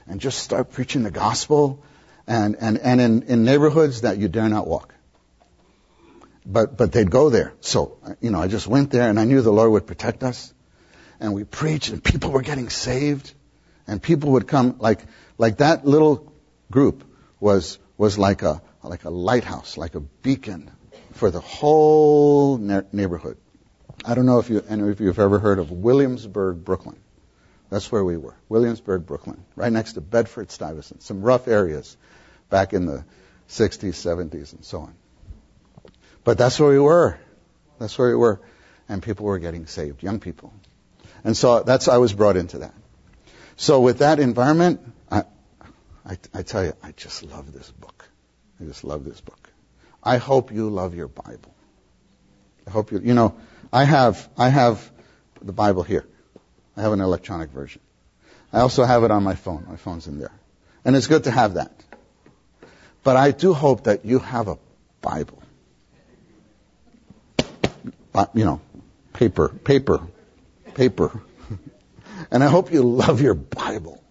[0.06, 1.82] and just start preaching the gospel
[2.26, 4.94] and, and, and in, in neighborhoods that you dare not walk.
[6.52, 7.52] But, but they'd go there.
[7.60, 10.52] So, you know, I just went there and I knew the Lord would protect us.
[11.20, 13.32] And we preached and people were getting saved.
[13.86, 15.00] And people would come like,
[15.38, 16.32] like that little
[16.70, 17.04] group
[17.38, 20.70] was, was like a, like a lighthouse, like a beacon
[21.12, 23.36] for the whole ne- neighborhood.
[24.04, 26.98] I don't know if you, any of you have ever heard of Williamsburg, Brooklyn.
[27.68, 28.34] That's where we were.
[28.48, 29.44] Williamsburg, Brooklyn.
[29.54, 31.02] Right next to Bedford Stuyvesant.
[31.02, 31.96] Some rough areas
[32.48, 33.04] back in the
[33.48, 34.94] 60s, 70s, and so on.
[36.24, 37.18] But that's where we were.
[37.78, 38.40] That's where we were.
[38.88, 40.52] And people were getting saved, young people.
[41.24, 42.74] And so that's, I was brought into that.
[43.56, 44.80] So with that environment,
[45.10, 45.24] I,
[46.04, 48.08] I, I tell you, I just love this book.
[48.60, 49.50] I just love this book.
[50.02, 51.54] I hope you love your Bible.
[52.66, 53.36] I hope you, you know,
[53.72, 54.90] I have, I have
[55.42, 56.06] the Bible here.
[56.76, 57.82] I have an electronic version.
[58.52, 59.66] I also have it on my phone.
[59.68, 60.32] My phone's in there.
[60.84, 61.72] And it's good to have that.
[63.02, 64.58] But I do hope that you have a
[65.00, 65.42] Bible.
[68.14, 68.60] Uh, you know,
[69.12, 70.06] paper, paper,
[70.74, 71.22] paper.
[72.30, 74.02] and I hope you love your Bible.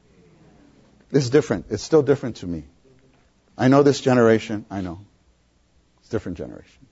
[1.11, 1.65] It's different.
[1.69, 2.63] It's still different to me.
[3.57, 4.65] I know this generation.
[4.69, 5.01] I know.
[5.99, 6.87] It's different generation.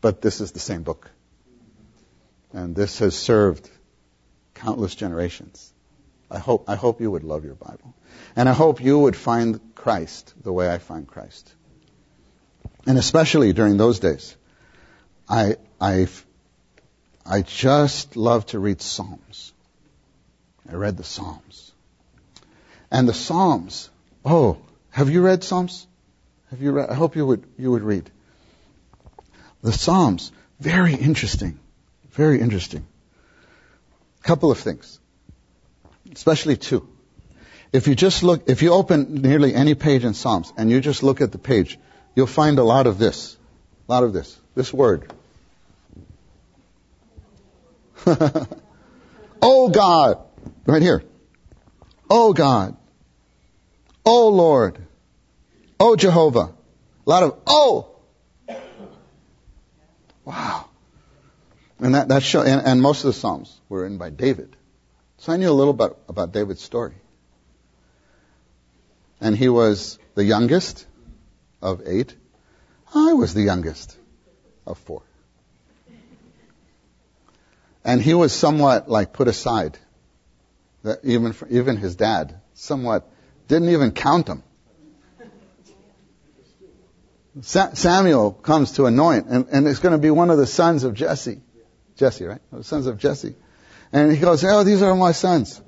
[0.00, 1.10] But this is the same book.
[2.52, 3.68] And this has served
[4.54, 5.72] countless generations.
[6.30, 7.94] I hope, I hope you would love your Bible.
[8.36, 11.52] And I hope you would find Christ the way I find Christ.
[12.86, 14.36] And especially during those days,
[15.30, 16.08] I, I,
[17.24, 19.52] I just love to read Psalms.
[20.68, 21.70] I read the Psalms.
[22.90, 23.90] And the Psalms,
[24.24, 24.58] oh,
[24.90, 25.86] have you read Psalms?
[26.50, 26.90] Have you read?
[26.90, 28.10] I hope you would, you would read.
[29.62, 31.60] The Psalms, very interesting.
[32.10, 32.84] Very interesting.
[34.24, 34.98] Couple of things.
[36.12, 36.88] Especially two.
[37.72, 41.04] If you just look, if you open nearly any page in Psalms and you just
[41.04, 41.78] look at the page,
[42.16, 43.36] you'll find a lot of this.
[43.88, 44.36] A lot of this.
[44.56, 45.12] This word.
[49.42, 50.18] oh God.
[50.66, 51.02] Right here.
[52.08, 52.76] Oh God.
[54.04, 54.78] Oh Lord.
[55.78, 56.52] Oh Jehovah.
[57.06, 57.96] A lot of oh.
[60.24, 60.66] Wow.
[61.80, 64.54] And that, that show, and, and most of the Psalms were written by David.
[65.18, 66.94] So I knew a little bit about David's story.
[69.20, 70.86] And he was the youngest
[71.60, 72.14] of eight.
[72.94, 73.96] I was the youngest
[74.66, 75.02] of four.
[77.84, 79.78] And he was somewhat like put aside.
[80.82, 83.08] That even for, even his dad somewhat
[83.48, 84.42] didn't even count him.
[87.42, 90.84] Sa- Samuel comes to anoint, and, and it's going to be one of the sons
[90.84, 91.40] of Jesse.
[91.96, 92.40] Jesse, right?
[92.52, 93.34] The sons of Jesse.
[93.92, 95.60] And he goes, oh, these are my sons.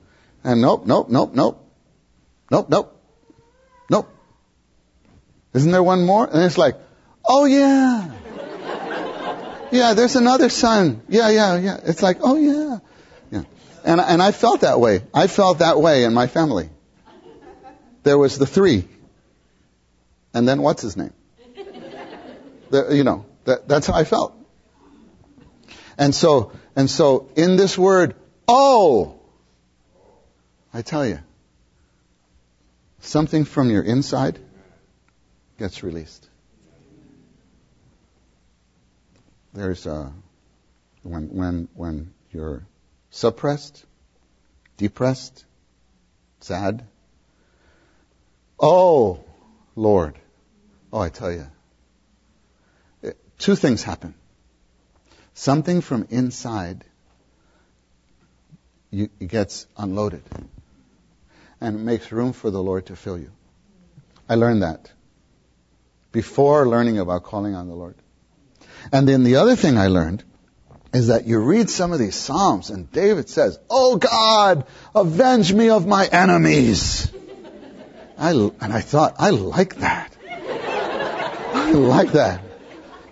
[0.45, 1.59] And nope, nope, nope, nope.
[2.51, 3.03] Nope, nope.
[3.91, 4.09] Nope.
[5.55, 6.27] Isn't there one more?
[6.27, 6.77] And it's like,
[7.25, 8.11] oh yeah.
[9.73, 11.03] Yeah, there's another son.
[11.09, 11.81] Yeah, yeah, yeah.
[11.85, 12.79] It's like, oh yeah.
[13.31, 13.45] Yeah.
[13.85, 15.03] And, and I felt that way.
[15.13, 16.71] I felt that way in my family.
[18.03, 18.87] There was the three.
[20.35, 21.13] And then what's his name?
[22.71, 24.35] The, you know, that, that's how I felt.
[25.99, 28.15] And so, and so in this word,
[28.49, 29.21] oh,
[30.73, 31.21] I tell you,
[33.01, 34.39] something from your inside
[35.59, 36.29] gets released.
[39.53, 40.13] There's a,
[41.03, 42.67] when, when, when you're
[43.11, 43.85] suppressed,
[44.77, 45.45] depressed,
[46.41, 46.87] sad.
[48.59, 49.25] Oh,
[49.77, 50.19] Lord.
[50.93, 51.47] Oh, I tell you.
[53.03, 54.15] Eh, two things happen.
[55.35, 56.85] Something from inside
[58.91, 60.23] you, gets unloaded
[61.61, 63.31] and makes room for the Lord to fill you.
[64.29, 64.91] I learned that
[66.13, 67.95] before learning about calling on the Lord.
[68.91, 70.25] And then the other thing I learned
[70.93, 75.71] is that you read some of these Psalms and David says, Oh God, avenge me
[75.71, 77.11] of my enemies.
[78.19, 80.17] I, and I thought, I like that.
[80.29, 82.43] I like that.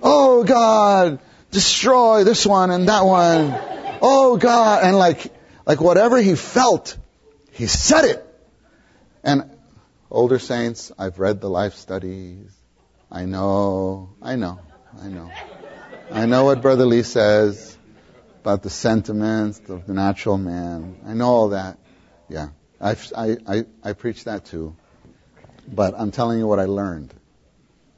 [0.02, 3.54] Oh God, destroy this one and that one.
[4.02, 5.32] Oh God, and like,
[5.66, 6.96] like whatever he felt,
[7.52, 8.26] he said it.
[9.22, 9.50] And
[10.10, 12.50] older saints, I've read the life studies.
[13.10, 14.60] I know, I know,
[15.02, 15.30] I know.
[16.12, 17.76] I know what Brother Lee says
[18.40, 20.98] about the sentiments of the natural man.
[21.06, 21.78] I know all that.
[22.28, 22.48] Yeah.
[22.80, 24.74] I, I, I, I preach that too.
[25.68, 27.14] But I'm telling you what I learned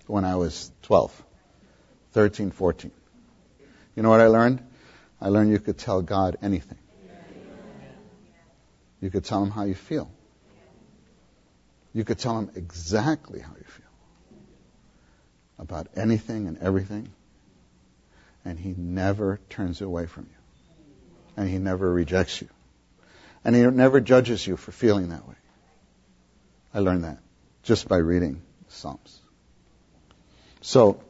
[0.06, 1.22] when I was 12,
[2.12, 2.90] 13, 14.
[3.96, 4.62] You know what I learned?
[5.18, 6.78] I learned you could tell God anything.
[9.00, 10.10] You could tell him how you feel.
[11.94, 13.86] You could tell him exactly how you feel
[15.58, 17.10] about anything and everything.
[18.44, 20.38] And he never turns away from you.
[21.36, 22.48] And he never rejects you.
[23.44, 25.34] And he never judges you for feeling that way.
[26.74, 27.18] I learned that
[27.62, 29.20] just by reading Psalms.
[30.60, 31.02] So,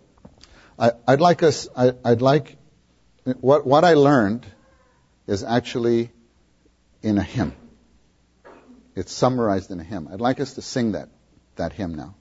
[0.79, 2.57] I, would like us, I, would like,
[3.41, 4.47] what, what I learned
[5.27, 6.11] is actually
[7.03, 7.55] in a hymn.
[8.95, 10.09] It's summarized in a hymn.
[10.13, 11.09] I'd like us to sing that,
[11.57, 12.15] that hymn now.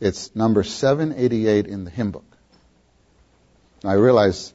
[0.00, 2.35] It's number 788 in the hymn book.
[3.88, 4.52] I realize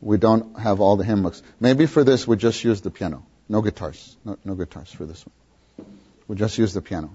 [0.00, 1.42] we don't have all the hymn books.
[1.60, 3.24] Maybe for this we just use the piano.
[3.48, 4.16] No guitars.
[4.24, 5.86] No, no guitars for this one.
[6.28, 7.14] We just use the piano.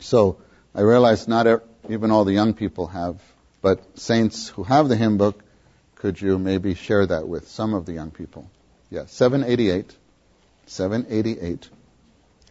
[0.00, 0.38] So
[0.74, 1.46] I realize not
[1.88, 3.20] even all the young people have,
[3.60, 5.42] but saints who have the hymn book,
[5.96, 8.50] could you maybe share that with some of the young people?
[8.90, 9.94] Yeah, 788.
[10.66, 11.68] 788.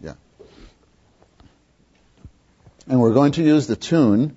[0.02, 0.14] Yeah.
[2.88, 4.36] And we're going to use the tune.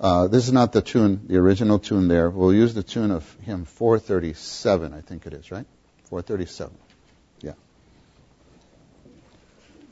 [0.00, 2.30] Uh, this is not the tune, the original tune there.
[2.30, 5.66] We'll use the tune of hymn 437, I think it is, right?
[6.04, 6.76] 437.
[7.40, 7.52] Yeah.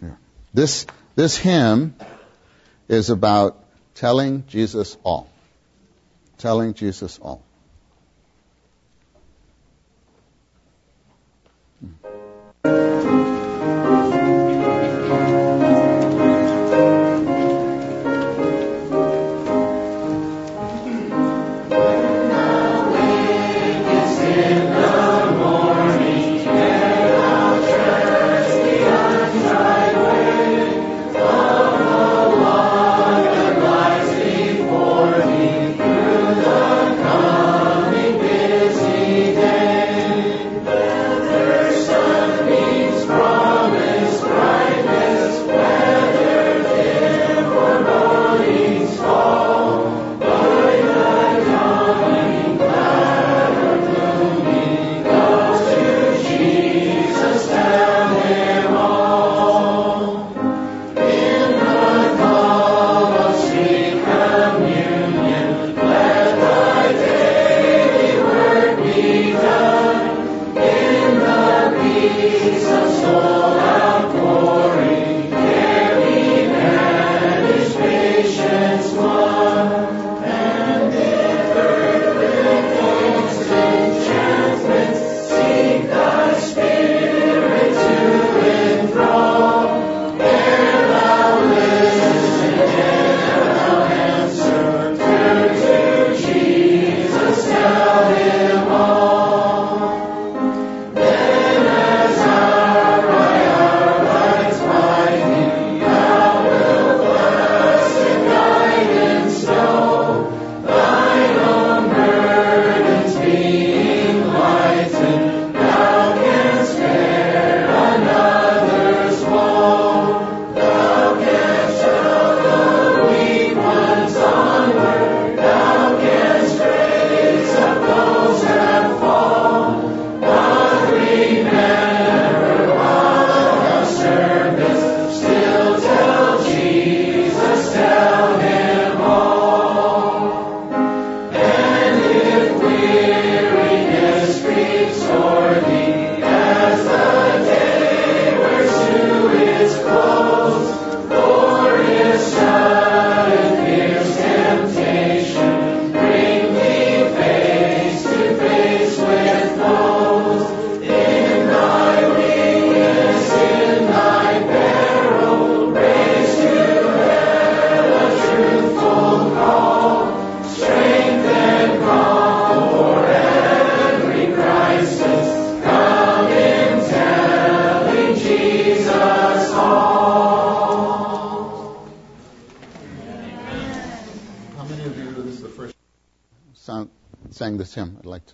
[0.00, 0.10] yeah.
[0.54, 0.86] This,
[1.16, 1.96] this hymn
[2.88, 5.28] is about telling Jesus all.
[6.38, 7.45] Telling Jesus all.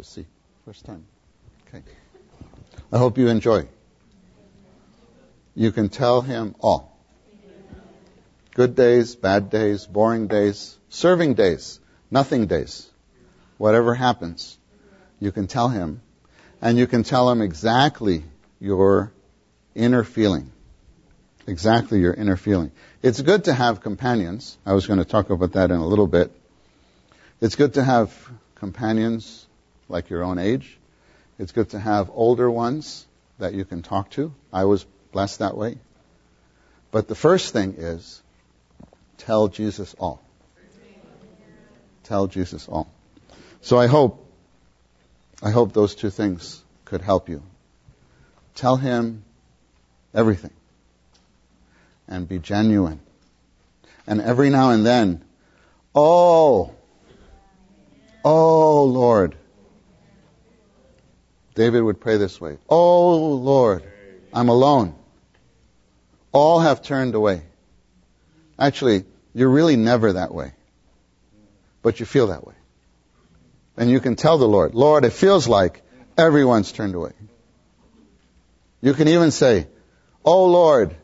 [0.02, 0.26] To see.
[0.64, 1.04] First time.
[1.68, 1.82] Okay.
[2.92, 3.68] I hope you enjoy.
[5.54, 6.96] You can tell him all.
[8.54, 11.78] Good days, bad days, boring days, serving days,
[12.10, 12.90] nothing days.
[13.58, 14.58] Whatever happens,
[15.20, 16.02] you can tell him.
[16.60, 18.24] And you can tell him exactly
[18.60, 19.12] your
[19.74, 20.50] inner feeling.
[21.46, 22.72] Exactly your inner feeling.
[23.02, 24.56] It's good to have companions.
[24.66, 26.32] I was going to talk about that in a little bit.
[27.40, 28.12] It's good to have
[28.56, 29.46] companions
[29.92, 30.78] like your own age.
[31.38, 33.06] It's good to have older ones
[33.38, 34.34] that you can talk to.
[34.52, 35.78] I was blessed that way.
[36.90, 38.22] But the first thing is
[39.18, 40.20] tell Jesus all.
[42.04, 42.90] Tell Jesus all.
[43.60, 44.18] So I hope
[45.42, 47.42] I hope those two things could help you.
[48.54, 49.24] Tell him
[50.14, 50.52] everything
[52.08, 53.00] and be genuine.
[54.06, 55.24] And every now and then,
[55.94, 56.74] oh,
[58.24, 59.34] Oh Lord.
[61.54, 63.82] David would pray this way Oh Lord,
[64.32, 64.94] I'm alone.
[66.32, 67.42] All have turned away.
[68.58, 70.52] Actually, you're really never that way.
[71.82, 72.54] But you feel that way.
[73.76, 75.82] And you can tell the Lord, Lord, it feels like
[76.16, 77.12] everyone's turned away.
[78.80, 79.66] You can even say,
[80.24, 80.94] Oh Lord,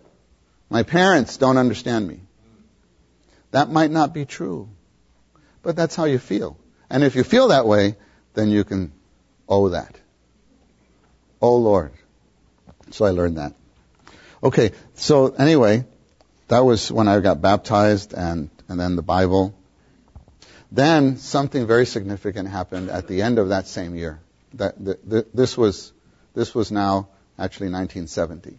[0.70, 2.20] my parents don't understand me.
[3.50, 4.68] That might not be true,
[5.62, 6.58] but that's how you feel.
[6.90, 7.96] And if you feel that way,
[8.34, 8.92] then you can
[9.48, 9.98] owe that.
[11.40, 11.92] Oh Lord.
[12.90, 13.54] So I learned that.
[14.42, 15.84] Okay, so anyway,
[16.48, 19.54] that was when I got baptized and, and then the Bible.
[20.70, 24.20] Then something very significant happened at the end of that same year.
[24.54, 25.92] That, that this was
[26.34, 27.08] this was now
[27.38, 28.58] actually 1970,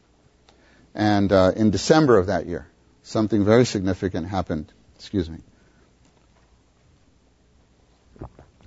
[0.94, 2.68] and uh, in December of that year,
[3.04, 4.72] something very significant happened.
[4.96, 5.40] Excuse me.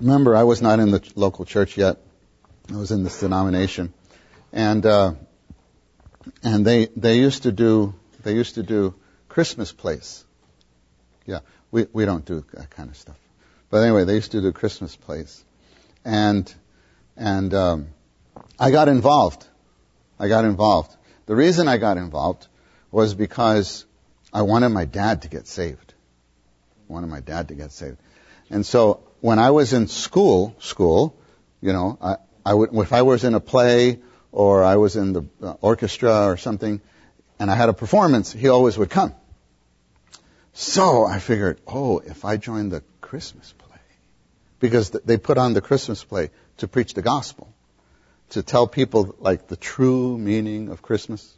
[0.03, 1.99] remember, I was not in the local church yet.
[2.73, 3.93] I was in this denomination,
[4.53, 5.15] and uh,
[6.43, 8.95] and they they used to do they used to do
[9.29, 10.25] Christmas plays.
[11.27, 11.41] Yeah,
[11.71, 13.17] we we don't do that kind of stuff.
[13.71, 15.45] But anyway, they used to do Christmas plays,
[16.05, 16.53] and
[17.17, 17.89] and um,
[18.59, 19.47] I got involved.
[20.19, 20.95] I got involved.
[21.27, 22.47] The reason I got involved
[22.91, 23.87] was because
[24.33, 25.95] I wanted my dad to get saved.
[26.89, 27.99] I wanted my dad to get saved.
[28.51, 31.17] And so when I was in school, school,
[31.61, 34.01] you know, I, I would, if I was in a play
[34.33, 36.81] or I was in the uh, orchestra or something,
[37.39, 39.15] and I had a performance, he always would come.
[40.55, 43.79] So I figured, oh, if I join the Christmas play,
[44.59, 47.53] because they put on the Christmas play to preach the gospel,
[48.31, 51.37] to tell people like the true meaning of Christmas,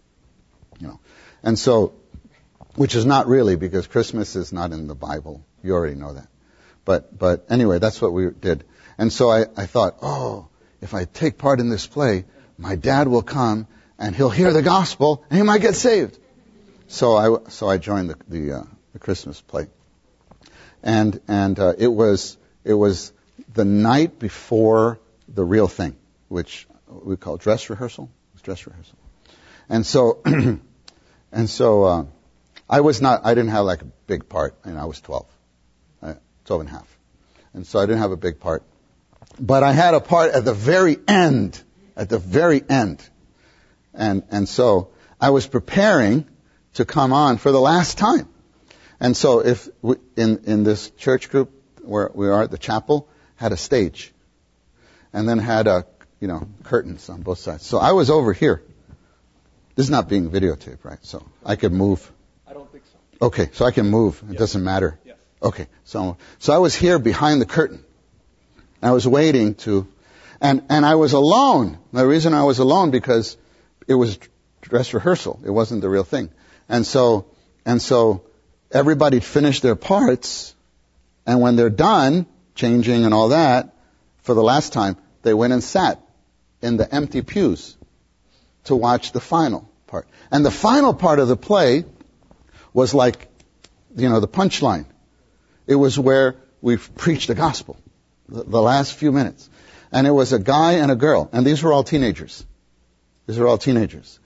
[0.79, 1.01] you know,
[1.43, 1.95] and so,
[2.77, 5.45] which is not really because Christmas is not in the Bible.
[5.63, 6.29] You already know that.
[6.85, 8.65] But, but anyway, that's what we did.
[8.99, 10.49] And so I, I thought, oh,
[10.81, 12.25] if I take part in this play,
[12.59, 13.67] my dad will come
[13.99, 16.19] and he'll hear the gospel and he might get saved.
[16.89, 19.67] So I, so I joined the, the, uh, the Christmas play.
[20.83, 23.13] And, and, uh, it was, it was
[23.53, 25.97] the night before the real thing,
[26.29, 28.05] which we call dress rehearsal.
[28.05, 28.99] It was dress rehearsal.
[29.69, 30.21] And so,
[31.33, 32.05] and so, uh,
[32.69, 35.27] I was not, I didn't have like a big part, and I was 12.
[36.45, 36.99] 12 and a half.
[37.53, 38.63] And so I didn't have a big part.
[39.39, 41.61] But I had a part at the very end,
[41.97, 43.09] at the very end.
[43.93, 44.91] And, and so
[45.21, 46.27] I was preparing
[46.75, 48.29] to come on for the last time.
[49.01, 51.51] And so if we, in, in this church group
[51.83, 54.13] where we are at the chapel, had a stage
[55.13, 55.87] and then had a,
[56.21, 57.65] you know, curtains on both sides.
[57.65, 58.63] So I was over here.
[59.75, 60.99] This is not being videotaped, right?
[61.03, 62.11] So I could move.
[62.47, 63.27] I don't think so.
[63.27, 64.23] Okay, so I can move.
[64.23, 64.39] It yes.
[64.39, 64.99] doesn't matter.
[65.05, 65.17] Yes.
[65.43, 67.85] Okay, so so I was here behind the curtain.
[68.83, 69.87] I was waiting to,
[70.41, 71.79] and and I was alone.
[71.93, 73.37] The reason I was alone because
[73.87, 74.19] it was
[74.61, 75.41] dress rehearsal.
[75.45, 76.31] It wasn't the real thing,
[76.69, 77.27] and so
[77.65, 78.25] and so
[78.71, 80.55] everybody finished their parts,
[81.27, 83.75] and when they're done changing and all that
[84.23, 86.01] for the last time, they went and sat
[86.63, 87.77] in the empty pews
[88.65, 90.09] to watch the final part.
[90.31, 91.85] And the final part of the play
[92.73, 93.29] was like,
[93.95, 94.87] you know, the punchline.
[95.67, 97.77] It was where we preached the gospel,
[98.29, 99.49] the, the last few minutes.
[99.93, 102.45] And it was a guy and a girl, and these were all teenagers.
[103.27, 104.19] These were all teenagers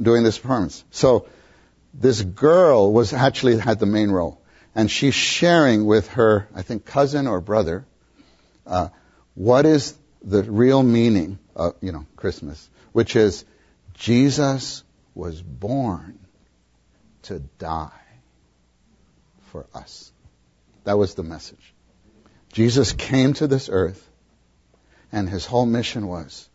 [0.00, 0.84] doing this performance.
[0.90, 1.26] So
[1.92, 4.40] this girl was actually had the main role,
[4.74, 7.84] and she's sharing with her, I think, cousin or brother,
[8.66, 8.88] uh,
[9.34, 13.44] what is the real meaning of you know Christmas, which is
[13.94, 14.82] Jesus
[15.14, 16.18] was born
[17.22, 17.90] to die
[19.50, 20.12] for us.
[20.84, 21.74] That was the message.
[22.52, 24.09] Jesus came to this earth,
[25.12, 26.48] and his whole mission was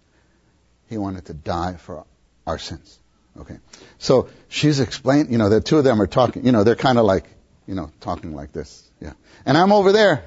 [0.88, 2.06] he wanted to die for
[2.46, 3.00] our sins.
[3.38, 3.58] Okay.
[3.98, 6.98] So she's explained, you know, the two of them are talking, you know, they're kind
[6.98, 7.26] of like,
[7.68, 8.90] you know, talking like this.
[9.02, 9.14] Yeah.
[9.46, 10.24] And I'm over there.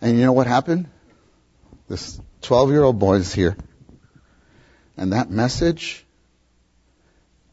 [0.00, 0.88] And you know what happened?
[1.88, 3.56] This 12 year old boy is here.
[4.96, 6.04] And that message,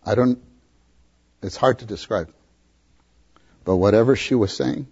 [0.06, 0.40] I don't,
[1.42, 2.32] it's hard to describe.
[3.66, 4.88] But whatever she was saying,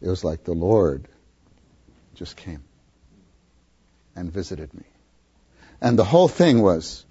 [0.00, 1.06] it was like the Lord
[2.14, 2.62] just came
[4.14, 4.84] and visited me.
[5.80, 7.04] And the whole thing was,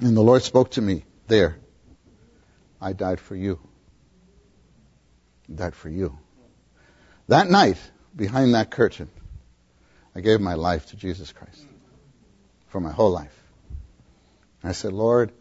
[0.00, 1.56] and the Lord spoke to me there,
[2.80, 3.58] I died for you.
[5.50, 6.18] I died for you.
[7.28, 7.78] That night,
[8.16, 9.10] behind that curtain,
[10.14, 11.64] I gave my life to Jesus Christ
[12.68, 13.36] for my whole life.
[14.62, 15.32] I said, Lord,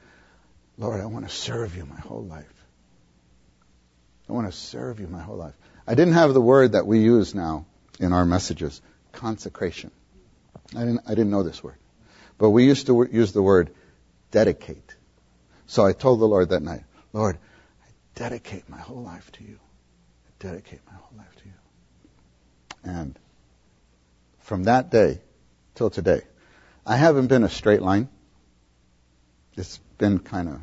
[0.77, 2.45] Lord, I want to serve you my whole life.
[4.29, 5.55] I want to serve you my whole life.
[5.87, 7.65] I didn't have the word that we use now
[7.99, 8.81] in our messages,
[9.11, 9.91] consecration.
[10.75, 11.77] I didn't, I didn't know this word.
[12.37, 13.71] But we used to use the word
[14.31, 14.95] dedicate.
[15.67, 16.83] So I told the Lord that night,
[17.13, 17.37] Lord,
[17.83, 19.59] I dedicate my whole life to you.
[20.27, 21.53] I dedicate my whole life to you.
[22.83, 23.19] And
[24.39, 25.21] from that day
[25.75, 26.21] till today,
[26.85, 28.09] I haven't been a straight line.
[29.55, 30.61] It's been kind of,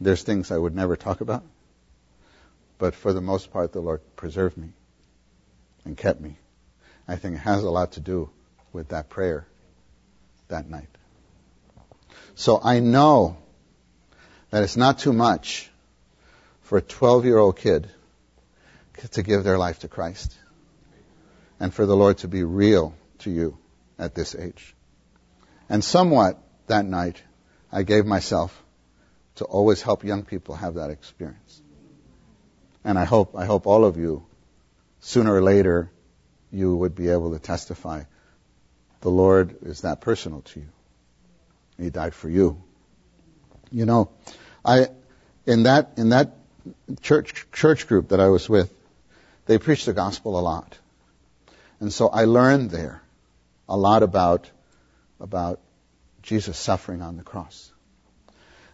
[0.00, 1.44] there's things I would never talk about.
[2.78, 4.72] But for the most part, the Lord preserved me
[5.84, 6.38] and kept me.
[7.08, 8.30] I think it has a lot to do
[8.72, 9.46] with that prayer
[10.48, 10.88] that night.
[12.34, 13.36] So I know
[14.50, 15.70] that it's not too much
[16.62, 17.88] for a 12 year old kid
[19.12, 20.36] to give their life to Christ
[21.60, 23.58] and for the Lord to be real to you
[23.98, 24.74] at this age.
[25.68, 27.22] And somewhat that night,
[27.70, 28.62] I gave myself
[29.36, 31.62] to always help young people have that experience.
[32.84, 34.24] And I hope, I hope all of you,
[35.00, 35.90] sooner or later,
[36.50, 38.04] you would be able to testify
[39.00, 40.68] the Lord is that personal to you.
[41.78, 42.62] He died for you.
[43.70, 44.10] You know,
[44.64, 44.88] I
[45.46, 46.36] in that in that
[47.00, 48.72] church church group that I was with,
[49.46, 50.76] they preached the gospel a lot.
[51.80, 53.02] And so I learned there
[53.68, 54.50] a lot about
[55.20, 55.60] about
[56.22, 57.72] Jesus suffering on the cross.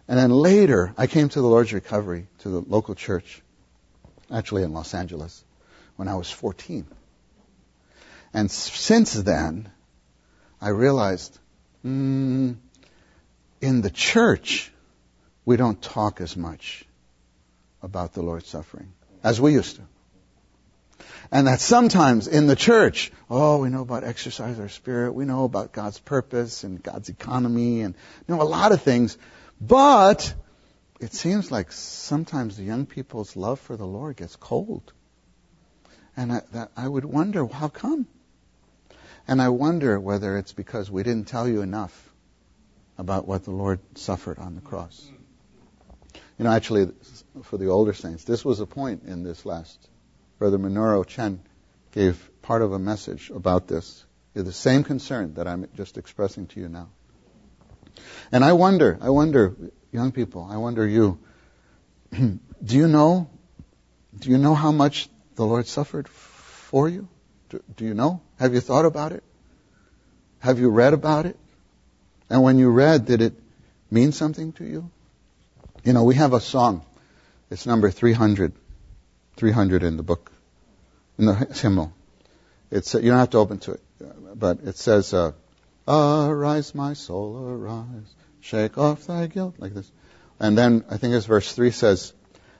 [0.06, 3.42] And then later, I came to the Lord's recovery to the local church,
[4.30, 5.42] actually in Los Angeles,
[5.96, 6.86] when I was 14.
[8.34, 9.70] And since then,
[10.60, 11.38] I realized
[11.84, 12.56] mm,
[13.60, 14.72] in the church,
[15.44, 16.84] we don't talk as much
[17.82, 18.92] about the Lord's suffering
[19.22, 19.82] as we used to.
[21.30, 25.44] And that sometimes in the church, oh, we know about exercise our spirit, we know
[25.44, 27.94] about God's purpose and God's economy and
[28.26, 29.18] you know a lot of things,
[29.60, 30.32] but
[31.00, 34.92] it seems like sometimes the young people's love for the Lord gets cold.
[36.16, 38.06] And I, that, I would wonder, how come?
[39.26, 42.12] And I wonder whether it's because we didn't tell you enough
[42.98, 45.08] about what the Lord suffered on the cross.
[46.38, 46.92] You know, actually,
[47.42, 49.78] for the older saints, this was a point in this last.
[50.38, 51.40] Brother Minoru Chen
[51.92, 54.04] gave part of a message about this.
[54.34, 56.88] The same concern that I'm just expressing to you now.
[58.32, 59.54] And I wonder, I wonder,
[59.92, 61.20] young people, I wonder you,
[62.12, 63.30] do you know,
[64.18, 67.08] do you know how much the Lord suffered for you?
[67.50, 68.20] Do, do you know?
[68.38, 69.22] Have you thought about it?
[70.40, 71.36] Have you read about it?
[72.30, 73.34] And when you read, did it
[73.90, 74.90] mean something to you?
[75.84, 76.84] You know, we have a song.
[77.50, 78.52] It's number 300.
[79.36, 80.30] 300 in the book,
[81.18, 81.92] in the hymnal.
[82.70, 83.80] It's, you don't have to open to it,
[84.34, 85.32] but it says, uh,
[85.86, 88.14] Arise, my soul, arise.
[88.40, 89.90] Shake off thy guilt, like this.
[90.40, 92.12] And then I think it's verse 3 says,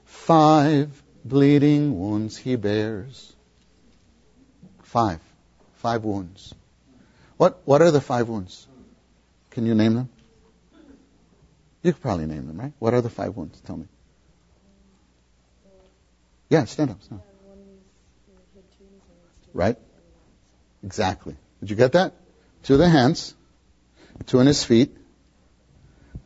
[0.05, 3.34] Five bleeding wounds he bears.
[4.95, 5.19] Five.
[5.79, 6.55] Five wounds.
[7.37, 8.65] What, what are the five wounds?
[9.51, 10.09] Can you name them?
[11.83, 12.73] You could probably name them, right?
[12.79, 13.61] What are the five wounds?
[13.63, 13.87] Tell me.
[16.49, 17.03] Yeah, stand up.
[17.03, 17.27] Stand up.
[19.53, 19.77] Right?
[20.85, 21.35] Exactly.
[21.59, 22.15] Did you get that?
[22.65, 23.35] To the hands,
[24.27, 24.97] two in his feet,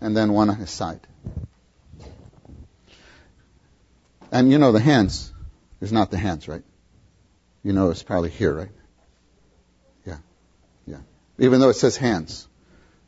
[0.03, 1.01] and then one on his side.
[4.31, 5.33] And you know the hands
[5.81, 6.65] is not the hands, right?
[7.69, 8.71] You know it's probably here, right?
[10.07, 10.17] Yeah.
[10.87, 11.01] Yeah.
[11.39, 12.49] Even though it says hands.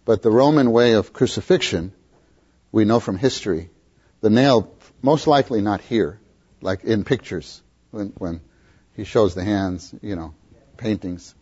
[0.04, 1.94] But the Roman way of crucifixion,
[2.70, 3.70] we know from history,
[4.20, 6.20] the nail most likely not here,
[6.60, 8.42] like in pictures when, when
[8.96, 10.34] he shows the hands, you know,
[10.76, 11.34] paintings.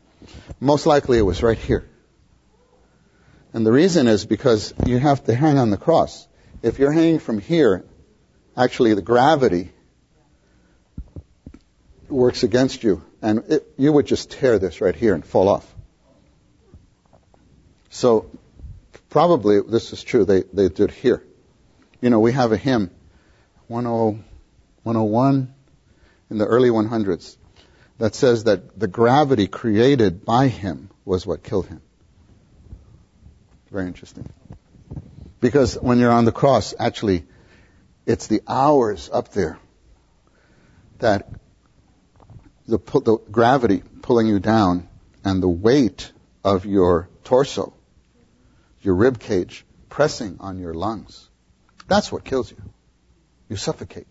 [0.60, 1.88] Most likely it was right here.
[3.52, 6.28] And the reason is because you have to hang on the cross.
[6.62, 7.84] If you're hanging from here,
[8.56, 9.72] actually the gravity
[12.08, 15.74] works against you, and it, you would just tear this right here and fall off.
[17.90, 18.30] So
[19.10, 20.24] probably this is true.
[20.24, 21.22] They they did here.
[22.00, 22.90] You know, we have a hymn,
[23.66, 25.54] 101
[26.30, 27.36] in the early 100s,
[27.98, 31.80] that says that the gravity created by him was what killed him.
[33.70, 34.28] Very interesting.
[35.40, 37.24] Because when you're on the cross, actually,
[38.06, 39.58] it's the hours up there
[40.98, 41.28] that
[42.68, 44.88] the, the gravity pulling you down
[45.24, 46.12] and the weight
[46.44, 47.72] of your torso,
[48.82, 51.28] your rib cage, pressing on your lungs.
[51.88, 52.62] That's what kills you.
[53.48, 54.06] You suffocate.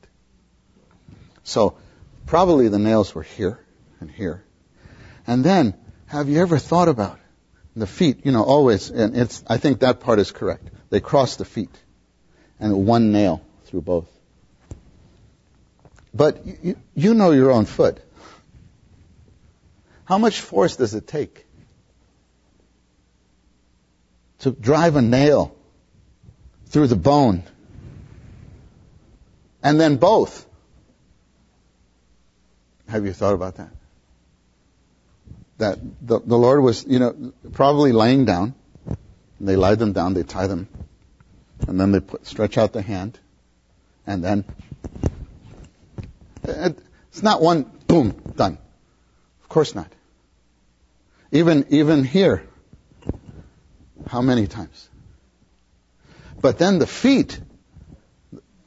[1.44, 1.78] So,
[2.26, 3.60] probably the nails were here
[4.00, 4.44] and here.
[5.28, 5.76] And then,
[6.08, 7.20] have you ever thought about
[7.76, 8.26] the feet?
[8.26, 10.68] You know, always, and it's, I think that part is correct.
[10.90, 11.76] They cross the feet
[12.60, 14.10] and one nail through both.
[16.14, 18.02] But you, you know your own foot.
[20.08, 21.46] How much force does it take
[24.40, 25.54] to drive a nail
[26.68, 27.44] through the bone?
[29.62, 30.46] And then both.
[32.88, 33.70] Have you thought about that?
[35.58, 38.56] That the, the Lord was, you know, probably laying down.
[39.42, 40.70] They lie them down, they tie them,
[41.68, 43.20] and then they put, stretch out the hand,
[44.08, 44.46] and then
[46.44, 48.58] it's not one boom done.
[49.44, 49.92] Of course not.
[51.32, 52.44] Even, even here.
[54.08, 54.90] How many times?
[56.40, 57.40] But then the feet.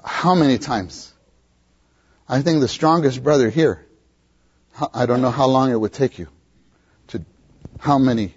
[0.04, 1.12] How many times?
[2.28, 3.86] I think the strongest brother here.
[4.94, 6.28] I don't know how long it would take you
[7.08, 7.24] to,
[7.78, 8.34] how many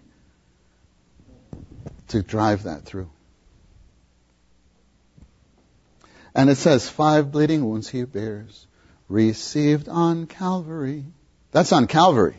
[2.09, 3.09] to drive that through.
[6.35, 8.65] And it says, five bleeding wounds he bears,
[9.07, 11.05] received on Calvary.
[11.51, 12.37] That's on Calvary.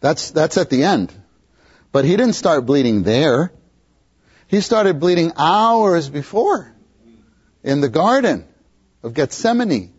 [0.00, 1.12] That's, that's at the end.
[1.90, 3.52] But he didn't start bleeding there.
[4.46, 6.74] He started bleeding hours before
[7.62, 8.46] in the garden
[9.02, 9.92] of Gethsemane.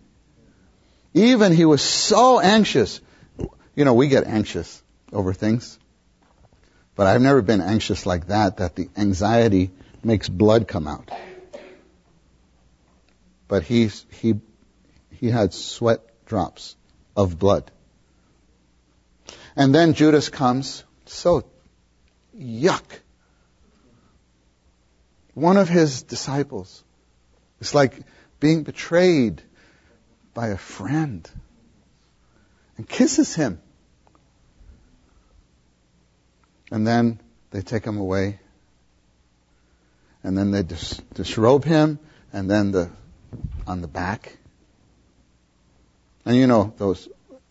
[1.14, 3.02] Even he was so anxious.
[3.76, 4.82] You know, we get anxious
[5.12, 5.78] over things.
[6.96, 9.72] But I've never been anxious like that, that the anxiety
[10.04, 11.10] makes blood come out.
[13.48, 14.36] But he, he,
[15.12, 16.76] he had sweat drops
[17.16, 17.72] of blood.
[19.56, 20.84] And then Judas comes.
[21.06, 21.46] So
[22.38, 22.84] yuck.
[25.34, 26.84] One of his disciples.
[27.62, 27.94] It's like
[28.40, 29.42] being betrayed
[30.34, 31.30] by a friend
[32.78, 33.62] and kisses him.
[36.72, 37.20] And then
[37.52, 38.40] they take him away.
[40.24, 42.00] And then they dis- disrobe him.
[42.32, 42.90] And then the,
[43.66, 44.38] on the back.
[46.26, 47.10] And you know, those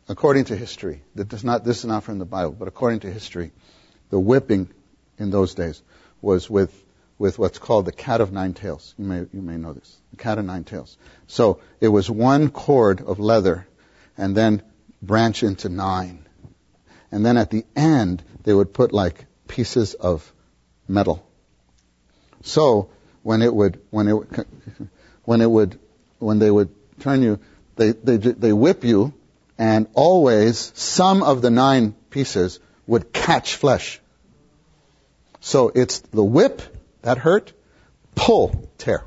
[0.09, 3.12] according to history, that does not, this is not from the Bible, but according to
[3.12, 3.52] history,
[4.11, 4.68] the whipping
[5.18, 5.82] in those days
[6.22, 6.72] was with,
[7.18, 8.94] with what's called the cat of nine tails.
[8.98, 9.96] You may, you may know this.
[10.11, 10.96] The cat of nine tails.
[11.26, 13.66] So it was one cord of leather
[14.16, 14.62] and then
[15.02, 16.26] branch into nine.
[17.12, 20.32] And then at the end, they would put like pieces of
[20.86, 21.24] metal.
[22.42, 22.90] So
[23.22, 24.14] when it would, when it,
[25.24, 25.78] when it would,
[26.18, 27.38] when they would turn you,
[27.76, 29.12] they, they, they whip you
[29.59, 34.00] and always some of the nine pieces would catch flesh.
[35.40, 36.62] So it's the whip
[37.02, 37.52] that hurt,
[38.14, 39.04] pull, tear.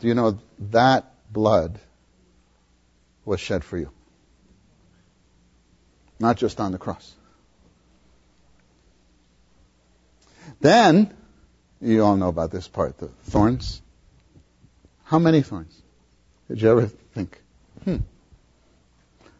[0.00, 0.38] Do you know
[0.70, 1.78] that blood
[3.24, 3.90] was shed for you?
[6.18, 7.14] Not just on the cross.
[10.60, 11.14] Then,
[11.80, 13.82] you all know about this part, the thorns.
[15.04, 15.80] How many thorns?
[16.48, 17.41] Did you ever think?
[17.84, 17.96] Hmm.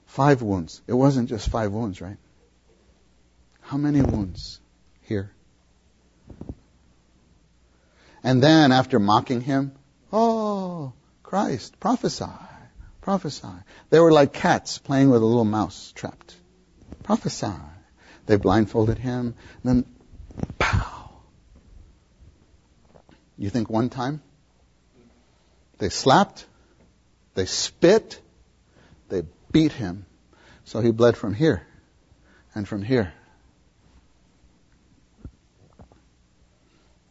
[0.06, 0.82] Five wounds.
[0.86, 2.18] It wasn't just five wounds, right?
[3.60, 4.60] How many wounds
[5.02, 5.32] here?
[8.22, 9.72] And then after mocking him,
[10.12, 12.26] oh, Christ, prophesy,
[13.00, 13.48] prophesy.
[13.90, 16.36] They were like cats playing with a little mouse trapped.
[17.02, 17.54] Prophesy.
[18.26, 19.34] They blindfolded him.
[19.64, 19.84] Then,
[20.58, 21.10] pow.
[23.36, 24.22] You think one time?
[25.78, 26.46] They slapped,
[27.34, 28.20] they spit,
[29.52, 30.06] beat him.
[30.64, 31.66] So he bled from here
[32.54, 33.12] and from here.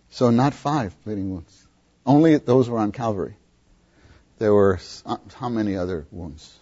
[0.09, 1.67] So not five bleeding wounds.
[2.05, 3.35] Only those were on Calvary.
[4.39, 6.57] There were uh, how many other wounds?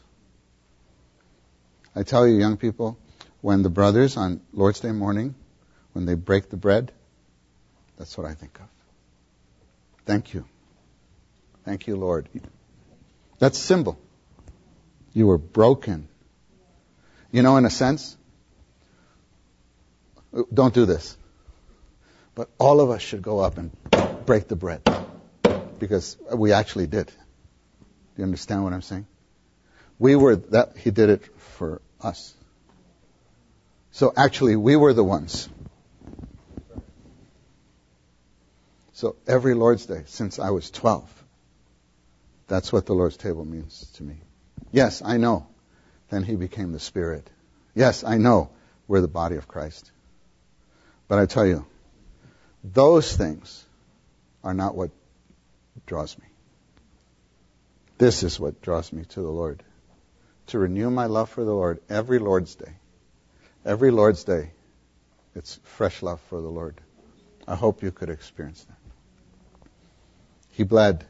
[1.95, 2.97] I tell you, young people,
[3.41, 5.33] when the brothers on Lord's Day morning,
[5.93, 6.91] when they break the bread,
[7.97, 8.67] that's what I think of.
[10.05, 10.45] Thank you.
[11.65, 12.29] Thank you, Lord.
[13.39, 13.99] That's symbol.
[15.13, 16.07] You were broken.
[17.31, 18.17] You know, in a sense,
[20.53, 21.17] don't do this.
[22.35, 23.71] But all of us should go up and
[24.25, 24.81] break the bread.
[25.79, 27.07] Because we actually did.
[27.07, 27.13] Do
[28.17, 29.07] you understand what I'm saying?
[29.97, 32.33] We were that, he did it for us.
[33.91, 35.49] So actually, we were the ones.
[38.93, 41.23] So every Lord's Day since I was 12,
[42.47, 44.17] that's what the Lord's table means to me.
[44.71, 45.47] Yes, I know.
[46.09, 47.29] Then he became the Spirit.
[47.75, 48.49] Yes, I know
[48.87, 49.91] we're the body of Christ.
[51.07, 51.65] But I tell you,
[52.63, 53.65] those things
[54.43, 54.91] are not what
[55.85, 56.25] draws me.
[57.97, 59.63] This is what draws me to the Lord.
[60.47, 62.73] To renew my love for the Lord every Lord's Day.
[63.65, 64.51] Every Lord's Day,
[65.35, 66.79] it's fresh love for the Lord.
[67.47, 68.77] I hope you could experience that.
[70.51, 71.05] He bled.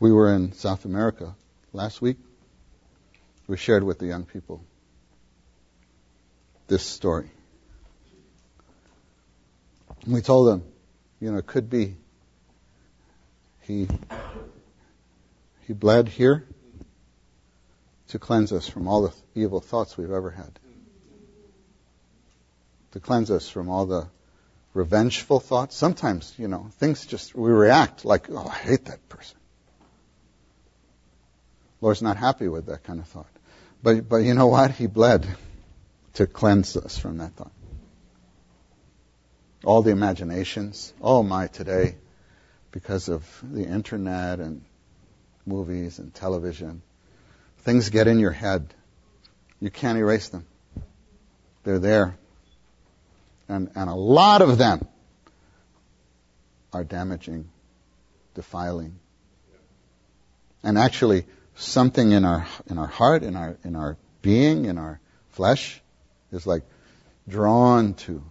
[0.00, 1.34] We were in South America
[1.72, 2.18] last week.
[3.46, 4.64] We shared with the young people
[6.66, 7.30] this story.
[10.06, 10.64] We told them,
[11.20, 11.96] you know, it could be
[13.62, 13.88] he
[15.66, 16.46] he bled here
[18.08, 20.58] to cleanse us from all the evil thoughts we've ever had.
[22.92, 24.08] To cleanse us from all the
[24.72, 25.76] revengeful thoughts.
[25.76, 29.36] Sometimes, you know, things just, we react like, oh, I hate that person.
[31.80, 33.26] Lord's not happy with that kind of thought.
[33.82, 34.72] But, but you know what?
[34.72, 35.26] He bled
[36.14, 37.52] to cleanse us from that thought
[39.64, 40.92] all the imaginations.
[41.00, 41.96] Oh my, today,
[42.70, 44.62] because of the internet and
[45.46, 46.82] movies and television,
[47.58, 48.72] things get in your head.
[49.60, 50.46] You can't erase them.
[51.64, 52.16] They're there.
[53.48, 54.86] And, and a lot of them
[56.72, 57.48] are damaging,
[58.34, 58.98] defiling.
[60.62, 61.24] And actually,
[61.58, 65.00] something in our, in our heart, in our, in our being, in our
[65.30, 65.80] flesh,
[66.32, 66.62] is like
[67.28, 68.22] drawn to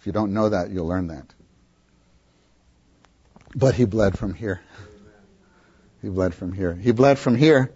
[0.00, 1.26] if you don't know that, you'll learn that.
[3.54, 4.62] But he bled from here.
[6.00, 6.72] He bled from here.
[6.72, 7.70] He bled from here,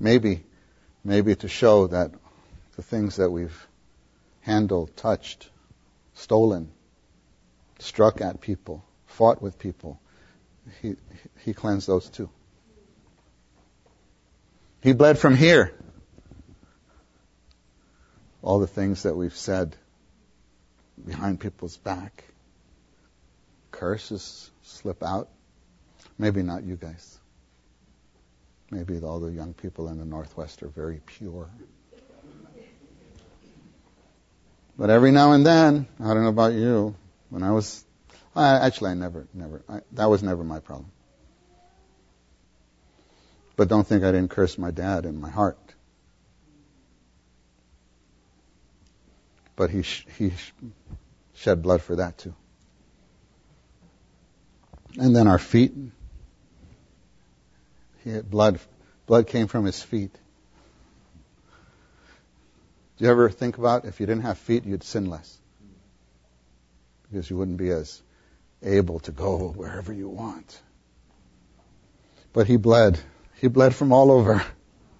[0.00, 0.44] maybe,
[1.04, 2.12] maybe to show that
[2.76, 3.66] the things that we've
[4.40, 5.50] handled, touched,
[6.14, 6.72] stolen,
[7.78, 10.00] struck at people, fought with people,
[10.80, 10.96] he,
[11.44, 12.28] he cleansed those too.
[14.82, 15.72] He bled from here.
[18.42, 19.76] All the things that we've said,
[21.06, 22.24] behind people's back.
[23.70, 25.28] Curses slip out.
[26.18, 27.18] Maybe not you guys.
[28.70, 31.48] Maybe all the young people in the Northwest are very pure.
[34.78, 36.96] But every now and then, I don't know about you,
[37.28, 37.84] when I was,
[38.34, 40.90] I, actually I never, never, I, that was never my problem.
[43.56, 45.58] But don't think I didn't curse my dad in my heart.
[49.54, 50.32] But he, he
[51.34, 52.34] shed blood for that too.
[54.98, 55.74] And then our feet,
[58.04, 58.58] he had blood,
[59.06, 60.14] blood came from his feet.
[62.96, 65.38] Do you ever think about if you didn't have feet, you'd sin less?
[67.10, 68.02] Because you wouldn't be as
[68.62, 70.60] able to go wherever you want.
[72.32, 72.98] But he bled.
[73.40, 74.44] He bled from all over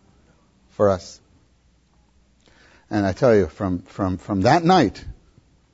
[0.71, 1.21] for us.
[2.91, 5.03] And I tell you, from, from, from that night,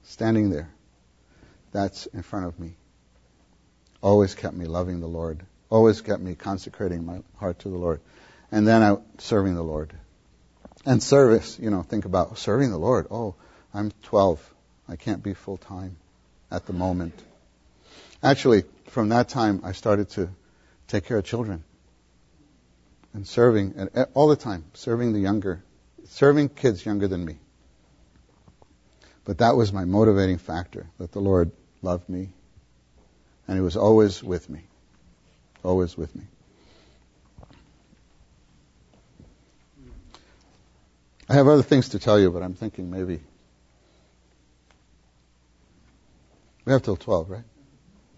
[0.04, 0.70] standing there,
[1.72, 2.76] that's in front of me,
[4.00, 8.00] always kept me loving the Lord, always kept me consecrating my heart to the Lord.
[8.52, 9.92] And then I, serving the Lord.
[10.86, 13.08] And service, you know, think about serving the Lord.
[13.10, 13.34] Oh,
[13.74, 14.54] I'm 12.
[14.88, 15.96] I can't be full time
[16.50, 17.20] at the moment.
[18.22, 20.28] Actually, from that time, I started to
[20.86, 21.64] take care of children
[23.14, 25.62] and serving, and all the time, serving the younger
[26.08, 27.36] serving kids younger than me.
[29.24, 31.52] But that was my motivating factor, that the Lord
[31.82, 32.30] loved me
[33.46, 34.62] and He was always with me.
[35.62, 36.24] Always with me.
[41.28, 43.20] I have other things to tell you, but I'm thinking maybe.
[46.64, 47.44] We have till 12, right?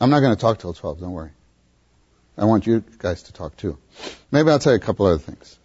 [0.01, 1.31] I'm not going to talk till 12, don't worry.
[2.39, 3.77] I want you guys to talk too.
[4.31, 5.59] Maybe I'll tell you a couple other things.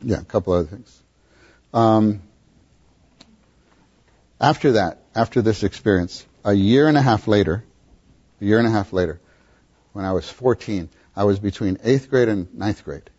[0.00, 1.02] Yeah, a couple other things.
[1.74, 2.22] Um,
[4.40, 7.64] after that, after this experience, a year and a half later,
[8.40, 9.20] a year and a half later,
[9.92, 13.10] when I was 14, I was between eighth grade and ninth grade.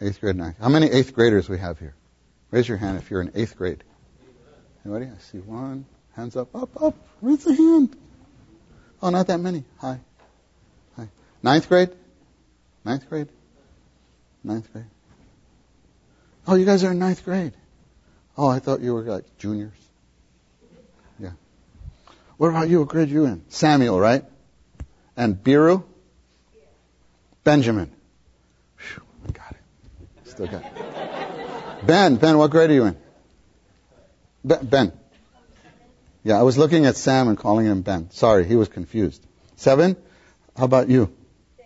[0.00, 0.56] Eighth grade, ninth.
[0.58, 1.94] How many eighth graders we have here?
[2.50, 3.84] Raise your hand if you're in eighth grade.
[4.84, 5.06] Anybody?
[5.06, 5.84] I see one.
[6.16, 6.94] Hands up, up, up.
[7.20, 7.96] Raise the hand.
[9.02, 9.64] Oh, not that many.
[9.78, 10.00] Hi.
[10.96, 11.08] Hi.
[11.42, 11.90] Ninth grade?
[12.84, 13.28] Ninth grade?
[14.42, 14.86] Ninth grade.
[16.46, 17.52] Oh, you guys are in ninth grade.
[18.36, 19.72] Oh, I thought you were like juniors.
[21.18, 21.30] Yeah.
[22.36, 22.80] What about you?
[22.80, 23.44] What grade are you in?
[23.48, 24.24] Samuel, right?
[25.16, 25.84] And Biru?
[27.44, 27.92] Benjamin.
[28.78, 30.28] Whew, I got it.
[30.28, 31.86] Still got it.
[31.86, 32.96] Ben, Ben, what grade are you in?
[34.42, 34.92] Ben, ben.
[36.24, 38.10] Yeah, I was looking at Sam and calling him Ben.
[38.10, 39.24] Sorry, he was confused.
[39.56, 39.94] Seven?
[40.56, 41.14] How about you?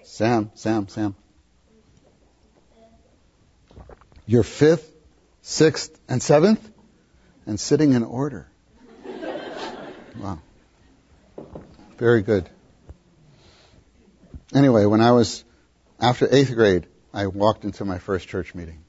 [0.02, 1.14] Sam, Sam, Sam.
[4.26, 4.92] You're fifth,
[5.42, 6.68] sixth, and seventh?
[7.46, 8.48] And sitting in order.
[10.18, 10.40] Wow.
[11.96, 12.50] Very good.
[14.52, 15.44] Anyway, when I was
[16.00, 18.82] after eighth grade, I walked into my first church meeting.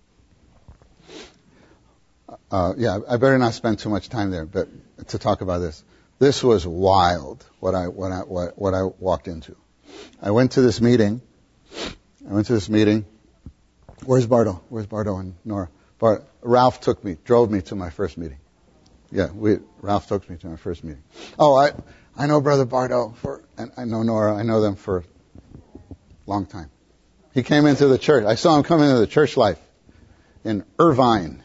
[2.51, 4.67] Uh, yeah, I better not spend too much time there, but
[5.09, 5.83] to talk about this,
[6.17, 7.45] this was wild.
[7.59, 9.55] What I what I what, what I walked into.
[10.21, 11.21] I went to this meeting.
[12.29, 13.05] I went to this meeting.
[14.05, 14.61] Where's Bardo?
[14.69, 15.69] Where's Bardo and Nora?
[16.41, 18.39] Ralph took me, drove me to my first meeting.
[19.11, 21.03] Yeah, we, Ralph took me to my first meeting.
[21.37, 21.71] Oh, I,
[22.17, 24.35] I know Brother Bardo for, and I know Nora.
[24.35, 25.03] I know them for a
[26.25, 26.69] long time.
[27.33, 28.25] He came into the church.
[28.25, 29.59] I saw him come into the church life
[30.43, 31.43] in Irvine.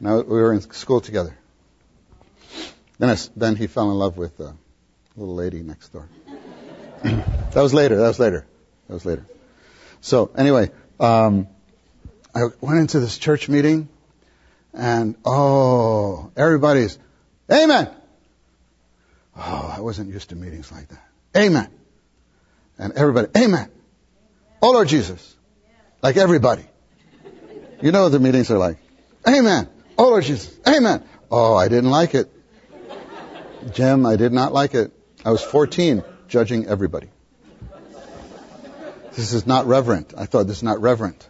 [0.00, 1.36] Now we were in school together.
[2.98, 4.54] Then, I, then he fell in love with a
[5.16, 6.08] little lady next door.
[7.02, 7.96] that was later.
[7.96, 8.46] That was later.
[8.88, 9.26] That was later.
[10.00, 11.48] So anyway, um,
[12.34, 13.88] I went into this church meeting,
[14.72, 16.98] and oh, everybody's
[17.50, 17.90] Amen.
[19.36, 21.08] Oh, I wasn't used to meetings like that.
[21.36, 21.68] Amen.
[22.78, 23.70] And everybody, Amen.
[24.62, 25.34] Oh Lord Jesus.
[26.02, 26.64] Like everybody.
[27.82, 28.78] You know what the meetings are like.
[29.26, 29.68] Amen.
[30.00, 30.58] Oh Lord Jesus.
[30.66, 31.04] Amen.
[31.30, 32.32] Oh, I didn't like it.
[33.72, 34.92] Jim, I did not like it.
[35.26, 37.10] I was 14, judging everybody.
[39.12, 40.14] This is not reverent.
[40.16, 41.28] I thought this is not reverent.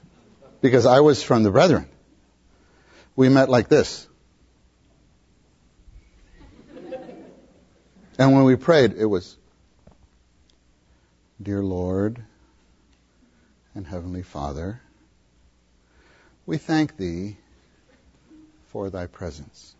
[0.61, 1.89] Because I was from the brethren.
[3.17, 4.07] We met like this.
[8.21, 9.37] And when we prayed, it was,
[11.43, 12.23] Dear Lord
[13.75, 14.81] and Heavenly Father,
[16.47, 17.37] we thank Thee
[18.71, 19.75] for Thy presence.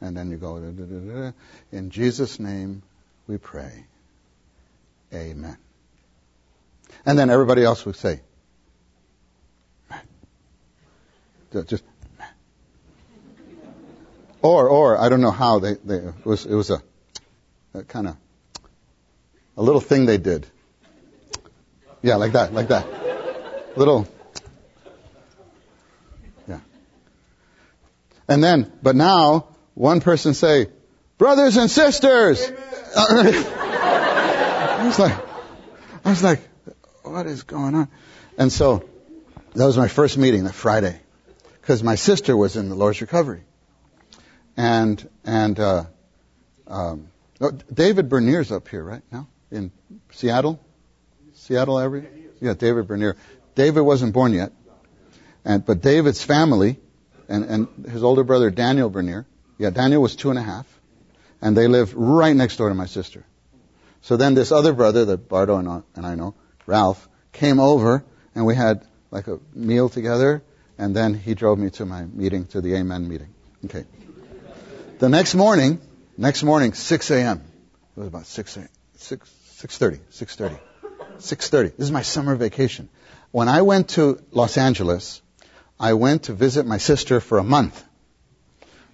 [0.00, 1.32] And then you go, da, da, da,
[1.72, 2.82] in Jesus' name
[3.26, 3.84] we pray.
[5.12, 5.56] Amen.
[7.04, 8.20] And then everybody else would say,
[11.66, 11.82] just,
[14.42, 16.82] or, or, I don't know how they, they it was, it was a,
[17.74, 18.16] a kind of,
[19.56, 20.46] a little thing they did.
[22.02, 22.86] Yeah, like that, like that.
[23.76, 24.06] Little,
[28.28, 30.66] And then, but now, one person say,
[31.16, 32.52] brothers and sisters.
[32.96, 35.18] I was like,
[36.04, 36.40] I was like,
[37.02, 37.88] what is going on?
[38.36, 38.84] And so,
[39.54, 41.00] that was my first meeting that Friday,
[41.60, 43.42] because my sister was in the Lord's recovery,
[44.56, 45.84] and and uh,
[46.66, 47.08] um,
[47.40, 49.72] oh, David Bernier's up here right now in
[50.12, 50.60] Seattle,
[51.34, 52.04] Seattle area.
[52.40, 53.16] Yeah, David Bernier.
[53.54, 54.52] David wasn't born yet,
[55.44, 56.78] and but David's family,
[57.28, 59.26] and and his older brother Daniel Bernier.
[59.58, 60.66] Yeah, Daniel was two and a half,
[61.40, 63.24] and they live right next door to my sister.
[64.02, 66.34] So then this other brother that Bardo and I, and I know,
[66.66, 68.04] Ralph, came over
[68.34, 70.42] and we had like a meal together,
[70.76, 73.34] and then he drove me to my meeting, to the Amen meeting.
[73.64, 73.84] Okay.
[74.98, 75.80] The next morning,
[76.16, 77.42] next morning, 6 a.m.
[77.96, 78.68] It was about 6 a.m.
[78.96, 80.58] 6, 6.30, 6.30,
[81.18, 81.76] 6.30.
[81.76, 82.88] This is my summer vacation.
[83.30, 85.22] When I went to Los Angeles,
[85.80, 87.84] I went to visit my sister for a month.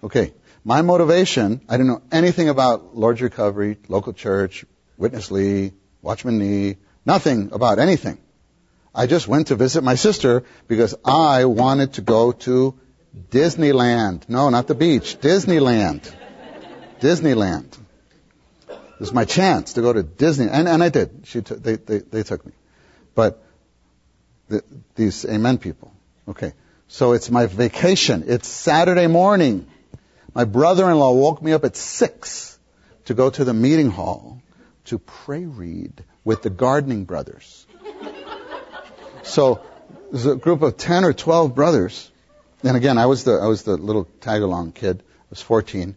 [0.03, 0.33] Okay.
[0.65, 4.65] My motivation, I didn't know anything about Lord's Recovery, local church,
[4.97, 8.19] Witness Lee, Watchman Nee, nothing about anything.
[8.95, 12.79] I just went to visit my sister because I wanted to go to
[13.31, 14.29] Disneyland.
[14.29, 15.19] No, not the beach.
[15.21, 16.11] Disneyland.
[17.01, 17.77] Disneyland.
[18.99, 21.25] This is my chance to go to Disney, and, and I did.
[21.25, 22.53] She t- they, they, they took me,
[23.15, 23.43] but
[24.49, 24.63] the,
[24.95, 25.93] these Amen people.
[26.29, 26.53] Okay,
[26.89, 28.25] So it's my vacation.
[28.27, 29.67] It's Saturday morning.
[30.35, 32.59] My brother-in-law woke me up at six
[33.07, 34.41] to go to the meeting hall
[34.87, 37.67] to pray read with the gardening brothers.
[39.23, 39.61] So
[40.11, 42.11] there's a group of 10 or 12 brothers.
[42.63, 45.03] And again, I was the, I was the little tag along kid.
[45.03, 45.97] I was 14.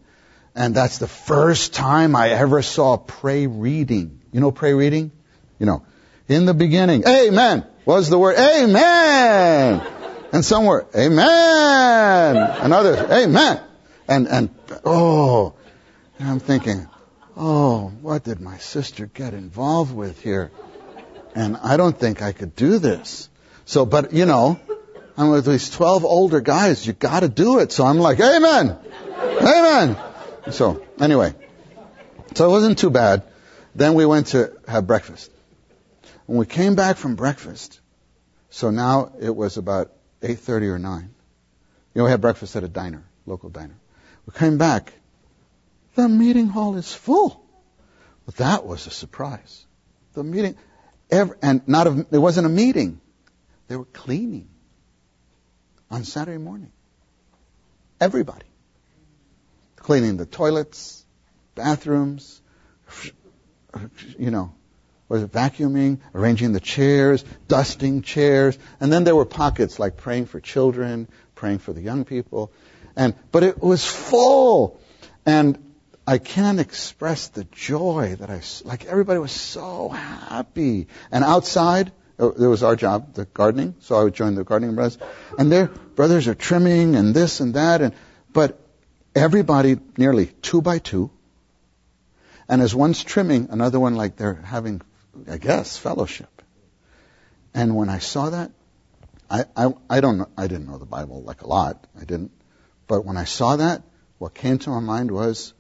[0.56, 4.22] And that's the first time I ever saw pray reading.
[4.32, 5.12] You know pray reading?
[5.60, 5.86] You know,
[6.28, 9.97] in the beginning, amen was the word amen.
[10.32, 12.38] And some were amen.
[12.38, 13.62] And others, amen.
[14.08, 14.50] And, and,
[14.84, 15.54] oh,
[16.20, 16.88] and I'm thinking,
[17.36, 20.52] oh, what did my sister get involved with here?
[21.36, 23.30] And I don't think I could do this.
[23.66, 24.60] So, but you know,
[25.18, 26.86] I'm with these 12 older guys.
[26.86, 27.72] You got to do it.
[27.72, 28.78] So I'm like, Amen,
[29.18, 29.98] Amen.
[30.52, 31.34] So anyway,
[32.36, 33.24] so it wasn't too bad.
[33.76, 35.32] Then we went to have breakfast.
[36.26, 37.80] When we came back from breakfast,
[38.50, 39.92] so now it was about
[40.22, 41.02] 8:30 or 9.
[41.94, 43.76] You know, we had breakfast at a diner, local diner.
[44.26, 44.94] We came back.
[45.96, 47.44] The meeting hall is full.
[48.26, 49.66] Well, that was a surprise.
[50.14, 50.56] The meeting,
[51.10, 53.00] every, and not a, it wasn't a meeting.
[53.68, 54.50] They were cleaning
[55.90, 56.72] on Saturday morning.
[58.00, 58.46] Everybody.
[59.78, 61.06] Cleaning the toilets,
[61.56, 62.42] bathrooms,
[64.18, 64.54] you know,
[65.10, 70.40] was vacuuming, arranging the chairs, dusting chairs, and then there were pockets like praying for
[70.40, 72.52] children, praying for the young people,
[72.96, 74.80] and but it was full,
[75.26, 75.58] and
[76.06, 78.86] I can't express the joy that I like.
[78.86, 83.76] Everybody was so happy, and outside uh, there was our job, the gardening.
[83.80, 84.98] So I would join the gardening brothers,
[85.38, 87.94] and their brothers are trimming and this and that, and
[88.34, 88.60] but
[89.16, 91.12] everybody nearly two by two.
[92.50, 94.82] And as one's trimming, another one like they're having,
[95.30, 96.42] I guess, fellowship.
[97.54, 98.52] And when I saw that,
[99.30, 101.86] I, I, I don't I didn't know the Bible like a lot.
[102.00, 102.32] I didn't.
[102.88, 103.84] But when I saw that,
[104.20, 105.54] what came to my mind was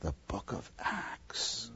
[0.00, 1.70] the book of Acts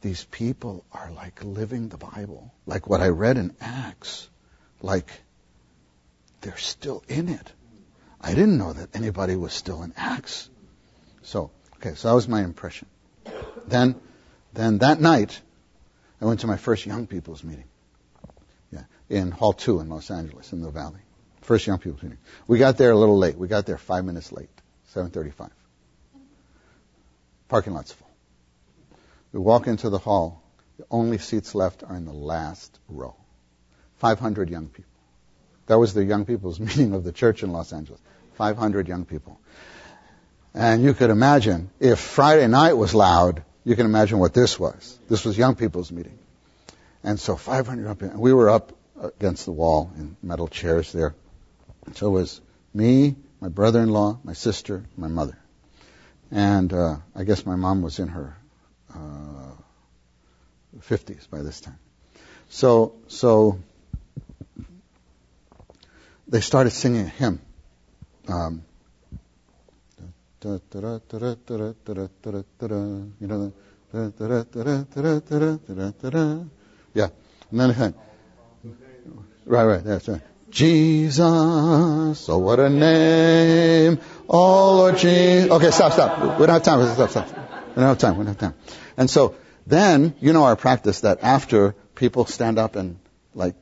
[0.00, 4.28] these people are like living the Bible, like what I read in Acts,
[4.80, 5.10] like
[6.40, 7.52] they're still in it.
[8.20, 10.48] I didn't know that anybody was still in Acts.
[11.22, 12.88] So, okay, so that was my impression.
[13.66, 14.00] Then,
[14.52, 15.40] then that night,
[16.20, 17.64] I went to my first young people's meeting.
[18.72, 21.00] Yeah, in Hall 2 in Los Angeles, in the Valley.
[21.42, 22.18] First young people's meeting.
[22.46, 23.38] We got there a little late.
[23.38, 24.50] We got there five minutes late,
[24.94, 25.50] 7:35.
[27.48, 28.10] Parking lot's full.
[29.32, 30.42] We walk into the hall.
[30.78, 33.16] The only seats left are in the last row.
[33.96, 34.90] 500 young people.
[35.66, 38.00] That was the young people's meeting of the church in Los Angeles.
[38.34, 39.40] 500 young people.
[40.54, 44.98] And you could imagine, if Friday night was loud, you can imagine what this was.
[45.10, 46.18] This was young people's meeting.
[47.04, 48.18] And so 500 young people.
[48.18, 51.14] We were up against the wall in metal chairs there.
[51.92, 52.40] So it was
[52.72, 55.36] me, my brother-in-law, my sister, my mother.
[56.30, 58.38] And uh, I guess my mom was in her
[58.94, 59.52] uh,
[60.80, 61.78] 50s by this time.
[62.48, 63.58] So, so
[66.26, 67.42] they started singing a hymn.
[68.28, 68.64] Um,
[73.20, 73.52] you know,
[76.94, 77.08] yeah,
[77.50, 77.94] and then
[79.46, 80.20] right, right, that's right.
[80.50, 81.26] Jesus,
[82.28, 83.98] oh what a name,
[84.28, 85.50] oh Lord Jesus.
[85.50, 86.38] Okay, stop, stop.
[86.38, 86.86] We don't have time.
[86.94, 87.28] Stop, stop.
[87.28, 88.18] We don't have time.
[88.18, 88.54] We don't have time.
[88.96, 89.34] And so
[89.66, 92.98] then, you know our practice that after people stand up and
[93.34, 93.54] like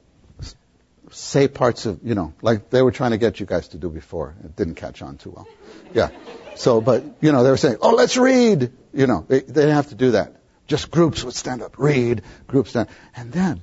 [1.10, 3.88] say parts of, you know, like they were trying to get you guys to do
[3.88, 4.34] before.
[4.44, 5.48] It didn't catch on too well.
[5.94, 6.10] Yeah.
[6.56, 8.72] So, but, you know, they were saying, oh, let's read.
[8.92, 10.36] You know, they, they didn't have to do that.
[10.66, 12.88] Just groups would stand up, read, groups stand.
[13.14, 13.62] And then,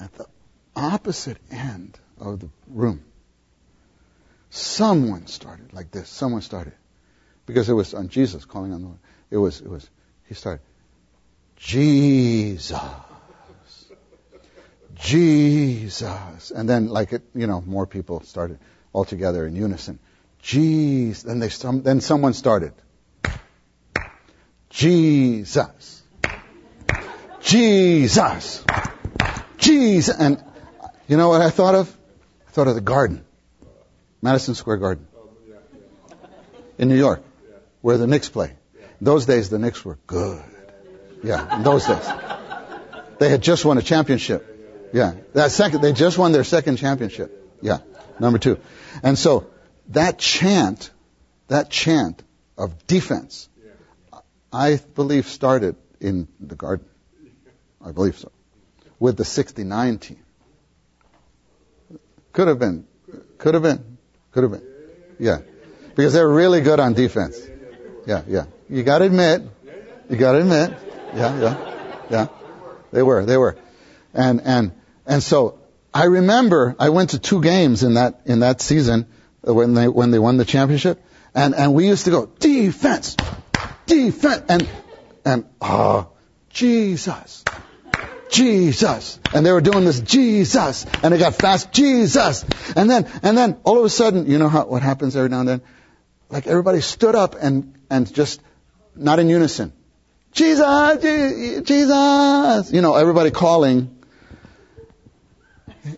[0.00, 0.26] at the
[0.74, 3.04] opposite end of the room,
[4.50, 6.08] someone started like this.
[6.08, 6.72] Someone started.
[7.46, 8.98] Because it was on Jesus calling on the Lord.
[9.30, 9.88] It was, it was,
[10.24, 10.62] he started,
[11.56, 12.78] Jesus.
[14.94, 16.50] Jesus.
[16.50, 18.58] And then, like it, you know, more people started
[18.92, 19.98] all together in unison.
[20.40, 21.22] Jesus.
[21.22, 22.72] Then they, then someone started.
[24.70, 26.02] Jesus.
[27.40, 28.64] Jesus.
[29.56, 30.16] Jesus.
[30.18, 30.42] And
[31.06, 31.94] you know what I thought of?
[32.46, 33.24] I thought of the garden.
[34.20, 35.06] Madison Square Garden.
[36.76, 37.22] In New York,
[37.80, 38.52] where the Knicks play.
[39.00, 40.42] Those days, the Knicks were good.
[41.22, 42.08] Yeah, in those days.
[43.18, 44.90] They had just won a championship.
[44.92, 47.56] Yeah, that second, they just won their second championship.
[47.60, 47.78] Yeah,
[48.20, 48.58] number two.
[49.02, 49.46] And so
[49.88, 50.90] that chant,
[51.48, 52.22] that chant
[52.56, 53.48] of defense,
[54.52, 56.86] I believe started in the garden.
[57.84, 58.32] I believe so.
[58.98, 60.18] With the 69 team.
[62.32, 62.86] Could have been.
[63.38, 63.98] Could have been.
[64.32, 64.66] Could have been.
[65.18, 65.38] Yeah.
[65.94, 67.38] Because they're really good on defense.
[68.06, 68.44] Yeah, yeah.
[68.68, 69.42] You gotta admit.
[70.08, 70.70] You gotta admit.
[71.14, 72.26] Yeah, yeah, yeah.
[72.92, 73.56] They were, they were.
[74.14, 74.72] And, and,
[75.06, 75.58] and so
[75.92, 79.06] I remember I went to two games in that, in that season
[79.42, 81.02] when they, when they won the championship.
[81.34, 83.16] And, and we used to go, defense,
[83.86, 84.68] defense, and,
[85.24, 86.10] and, oh,
[86.50, 87.44] Jesus,
[88.30, 89.18] Jesus.
[89.34, 90.86] And they were doing this Jesus.
[91.02, 92.44] And it got fast, Jesus.
[92.74, 95.40] And then, and then all of a sudden, you know how, what happens every now
[95.40, 95.62] and then?
[96.30, 98.40] Like everybody stood up and, and just,
[98.94, 99.72] not in unison.
[100.32, 101.02] Jesus,
[101.64, 102.72] Jesus.
[102.72, 103.96] You know, everybody calling,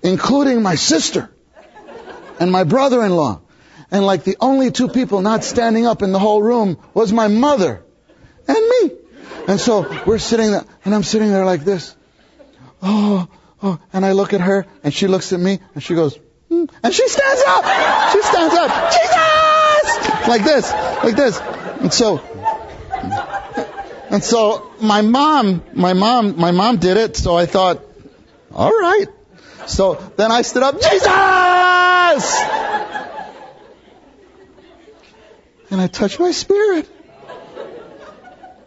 [0.03, 1.31] including my sister
[2.41, 3.43] and my brother-in-law.
[3.93, 7.29] And like the only two people not standing up in the whole room was my
[7.29, 7.83] mother
[8.49, 8.93] and me.
[9.47, 11.95] And so we're sitting there, and I'm sitting there like this.
[12.83, 13.29] Oh,
[13.63, 16.19] oh, and I look at her, and she looks at me, and she goes,
[16.49, 17.65] hmm, and she stands up.
[18.13, 18.71] She stands up.
[18.93, 20.29] Jesus!
[20.29, 20.73] Like this,
[21.05, 21.41] like this.
[21.81, 22.19] And so,
[24.11, 27.17] and so my mom, my mom, my mom did it.
[27.17, 27.83] So I thought,
[28.55, 29.07] all right.
[29.67, 32.41] So then I stood up, Jesus!
[35.71, 36.89] And I touched my spirit.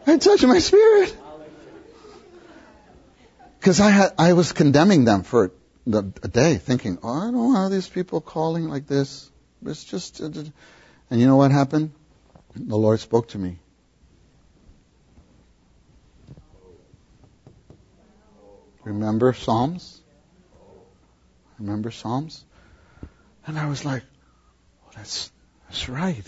[0.08, 1.16] I touched my spirit.
[3.60, 5.52] Because I had, I was condemning them for
[5.88, 9.30] the, a day, thinking, oh, I don't know these people calling like this.
[9.66, 10.30] It's just, uh,
[11.10, 11.92] and you know what happened?
[12.56, 13.58] The Lord spoke to me.
[18.84, 20.03] Remember Psalms?
[21.64, 22.44] Remember Psalms?
[23.48, 24.04] And I was like,
[24.86, 25.32] oh, that's,
[25.70, 26.26] that's right.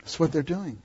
[0.00, 0.82] That's what they're doing.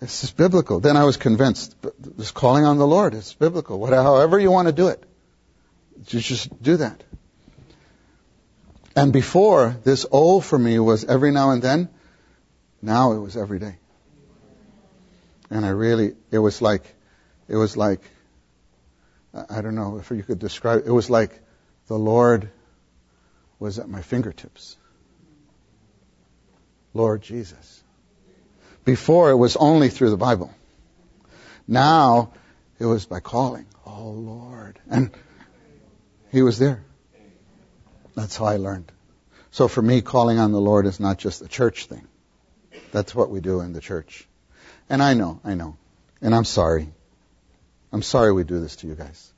[0.00, 0.80] This is biblical.
[0.80, 1.76] Then I was convinced.
[2.00, 3.78] This calling on the Lord is biblical.
[3.78, 5.04] Whatever, however you want to do it,
[6.08, 7.04] you just do that.
[8.96, 11.88] And before, this O for me was every now and then.
[12.82, 13.76] Now it was every day.
[15.50, 16.82] And I really, it was like,
[17.48, 18.00] it was like,
[19.32, 21.40] I don't know if you could describe, it was like
[21.90, 22.48] the Lord
[23.58, 24.76] was at my fingertips.
[26.94, 27.82] Lord Jesus.
[28.84, 30.54] Before it was only through the Bible.
[31.66, 32.30] Now
[32.78, 33.66] it was by calling.
[33.84, 34.78] Oh Lord.
[34.88, 35.10] And
[36.30, 36.84] He was there.
[38.14, 38.92] That's how I learned.
[39.50, 42.06] So for me, calling on the Lord is not just a church thing.
[42.92, 44.28] That's what we do in the church.
[44.88, 45.76] And I know, I know.
[46.22, 46.92] And I'm sorry.
[47.90, 49.32] I'm sorry we do this to you guys.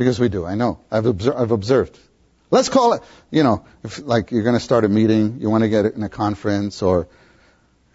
[0.00, 0.78] Because we do, I know.
[0.90, 1.98] I've, obser- I've observed.
[2.50, 5.62] Let's call it, you know, if like you're going to start a meeting, you want
[5.62, 7.06] to get in a conference or,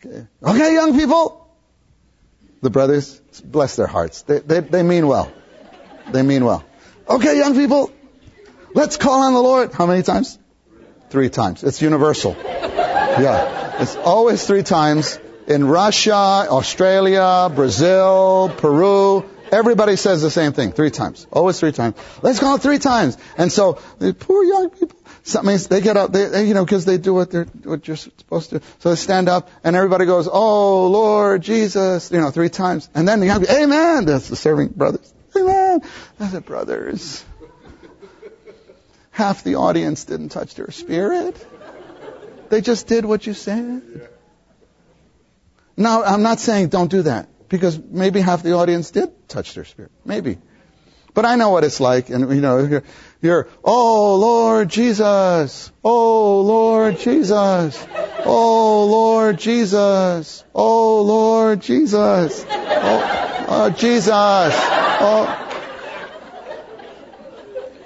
[0.06, 1.49] okay, young people.
[2.61, 4.22] The brothers, bless their hearts.
[4.22, 5.34] They, they, they mean well.
[6.11, 6.64] They mean well.
[7.10, 7.91] Okay, young people,
[8.76, 9.73] let's call on the Lord.
[9.73, 10.38] How many times?
[11.10, 11.64] Three times.
[11.64, 12.36] It's universal.
[12.38, 13.82] Yeah.
[13.82, 15.19] It's always three times.
[15.48, 21.28] In Russia, Australia, Brazil, Peru, Everybody says the same thing three times.
[21.32, 21.96] Always three times.
[22.22, 23.18] Let's call it three times.
[23.38, 26.86] And so the poor young people, something they get up, they, they you know, because
[26.86, 28.62] they do what they're what you're supposed to.
[28.80, 32.90] So they stand up, and everybody goes, "Oh Lord Jesus," you know, three times.
[32.96, 35.14] And then the young people, "Amen." That's the serving brothers.
[35.38, 35.82] Amen.
[36.18, 37.24] That's the brothers.
[39.12, 41.36] Half the audience didn't touch their spirit.
[42.50, 44.10] They just did what you said.
[45.78, 49.66] Now, I'm not saying don't do that because maybe half the audience did touch their
[49.66, 49.92] spirit.
[50.04, 50.38] Maybe.
[51.16, 52.84] But I know what it's like, and you know, you're,
[53.22, 57.88] you're, oh Lord Jesus, oh Lord Jesus,
[58.26, 65.42] oh Lord Jesus, oh Lord Jesus, oh, oh Jesus, oh.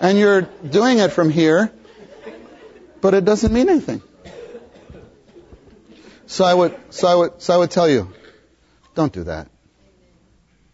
[0.02, 1.72] And you're doing it from here,
[3.00, 4.02] but it doesn't mean anything.
[6.26, 8.12] So I would, so I would, so I would tell you,
[9.00, 9.48] don't do that.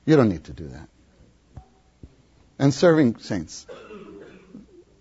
[0.03, 0.89] You don't need to do that.
[2.57, 3.67] And serving saints,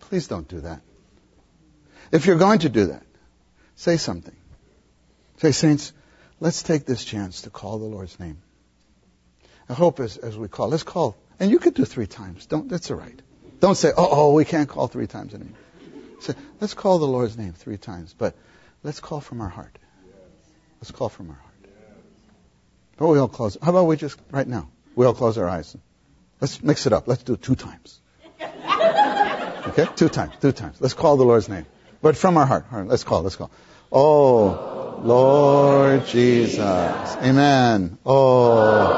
[0.01, 0.82] please don't do that.
[2.12, 3.02] If you're going to do that,
[3.76, 4.36] say something.
[5.38, 5.94] Say, saints,
[6.38, 8.42] let's take this chance to call the Lord's name.
[9.70, 11.16] I hope as, as we call, let's call.
[11.40, 12.44] And you could do three times.
[12.44, 13.20] Don't, that's all right.
[13.59, 15.56] Don't say, oh, oh, we can't call three times anymore.
[16.20, 18.34] Say, let's call the Lord's name three times, but
[18.82, 19.78] let's call from our heart.
[20.78, 21.43] Let's call from our heart.
[22.94, 23.56] Oh, but we all close.
[23.60, 25.76] How about we just, right now, we all close our eyes.
[26.40, 27.08] Let's mix it up.
[27.08, 28.00] Let's do it two times.
[29.66, 29.86] Okay?
[29.96, 30.34] Two times.
[30.42, 30.76] Two times.
[30.78, 31.64] Let's call the Lord's name.
[32.02, 32.66] But from our heart.
[32.70, 33.22] Let's call.
[33.22, 33.50] Let's call.
[33.90, 36.58] Oh, Lord Jesus.
[36.60, 37.96] Amen.
[38.04, 38.92] Oh.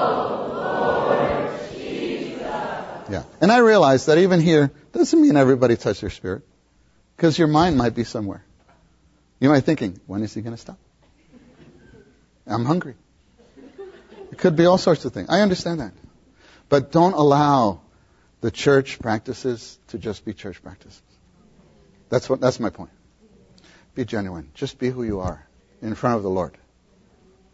[1.48, 2.40] Lord Jesus.
[2.42, 3.22] Yeah.
[3.40, 6.42] And I realize that even here, doesn't mean everybody touched their spirit.
[7.16, 8.44] Because your mind might be somewhere.
[9.38, 10.78] You might be thinking, when is he going to stop?
[12.44, 12.96] I'm hungry.
[14.36, 15.30] It could be all sorts of things.
[15.30, 15.94] I understand that.
[16.68, 17.80] But don't allow
[18.42, 21.00] the church practices to just be church practices.
[22.10, 22.90] That's what that's my point.
[23.94, 24.50] Be genuine.
[24.52, 25.42] Just be who you are
[25.80, 26.54] in front of the Lord.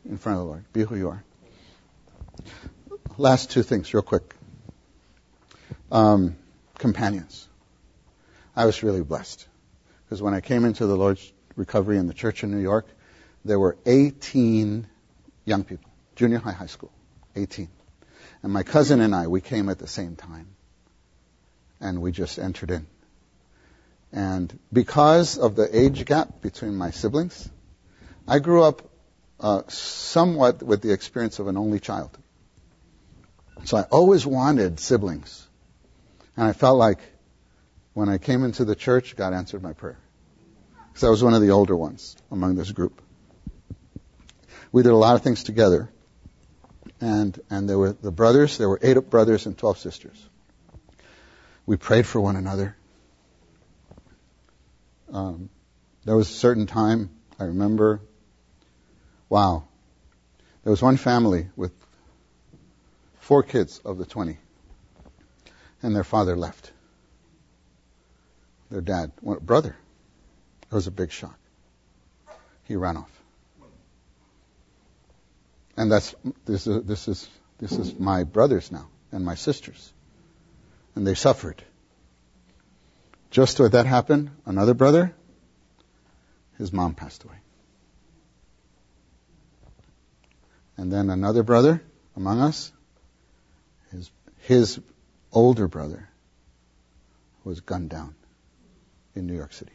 [0.05, 0.65] In front of the Lord.
[0.73, 1.23] Be who you are.
[3.17, 4.35] Last two things, real quick.
[5.93, 6.35] Um,
[6.79, 7.47] companions.
[8.57, 9.47] I was really blessed
[10.05, 12.89] because when I came into the Lord's recovery in the church in New York,
[13.45, 14.89] there were 18
[15.45, 15.92] young people,
[16.23, 16.93] junior high, high school,
[17.35, 17.69] 18.
[18.45, 20.47] And my cousin and I, we came at the same time.
[21.81, 22.87] And we just entered in.
[24.13, 27.51] And because of the age gap between my siblings,
[28.29, 28.89] I grew up
[29.41, 32.17] uh, somewhat with the experience of an only child.
[33.65, 35.45] So I always wanted siblings.
[36.37, 37.01] And I felt like
[37.95, 39.99] when I came into the church, God answered my prayer.
[40.93, 43.03] Because I was one of the older ones among this group.
[44.71, 45.92] We did a lot of things together.
[47.03, 50.29] And, and there were the brothers, there were eight brothers and 12 sisters.
[51.67, 52.77] We prayed for one another.
[55.13, 55.51] Um,
[56.05, 57.11] there was a certain time,
[57.41, 58.01] I remember,
[59.29, 59.65] wow.
[60.63, 61.73] There was one family with
[63.19, 64.39] four kids of the 20,
[65.83, 66.71] and their father left.
[68.71, 69.11] Their dad,
[69.41, 69.75] brother.
[70.71, 71.37] It was a big shock.
[72.63, 73.22] He ran off.
[75.77, 77.29] And that's this is this is
[77.59, 79.93] this is my brothers now and my sisters.
[80.95, 81.63] And they suffered.
[83.31, 85.15] Just when that happened, another brother,
[86.59, 87.37] his mom passed away.
[90.77, 91.83] And then another brother
[92.17, 92.73] among us,
[93.91, 94.81] his his
[95.33, 96.09] older brother
[97.45, 98.15] was gunned down
[99.15, 99.73] in New York City.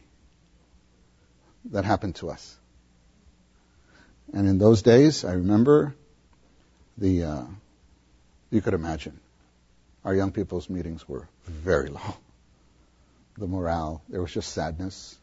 [1.66, 2.56] That happened to us.
[4.32, 5.94] And in those days, I remember
[6.96, 7.44] the, uh,
[8.50, 9.18] you could imagine,
[10.04, 12.14] our young people's meetings were very low.
[13.36, 15.16] The morale, there was just sadness.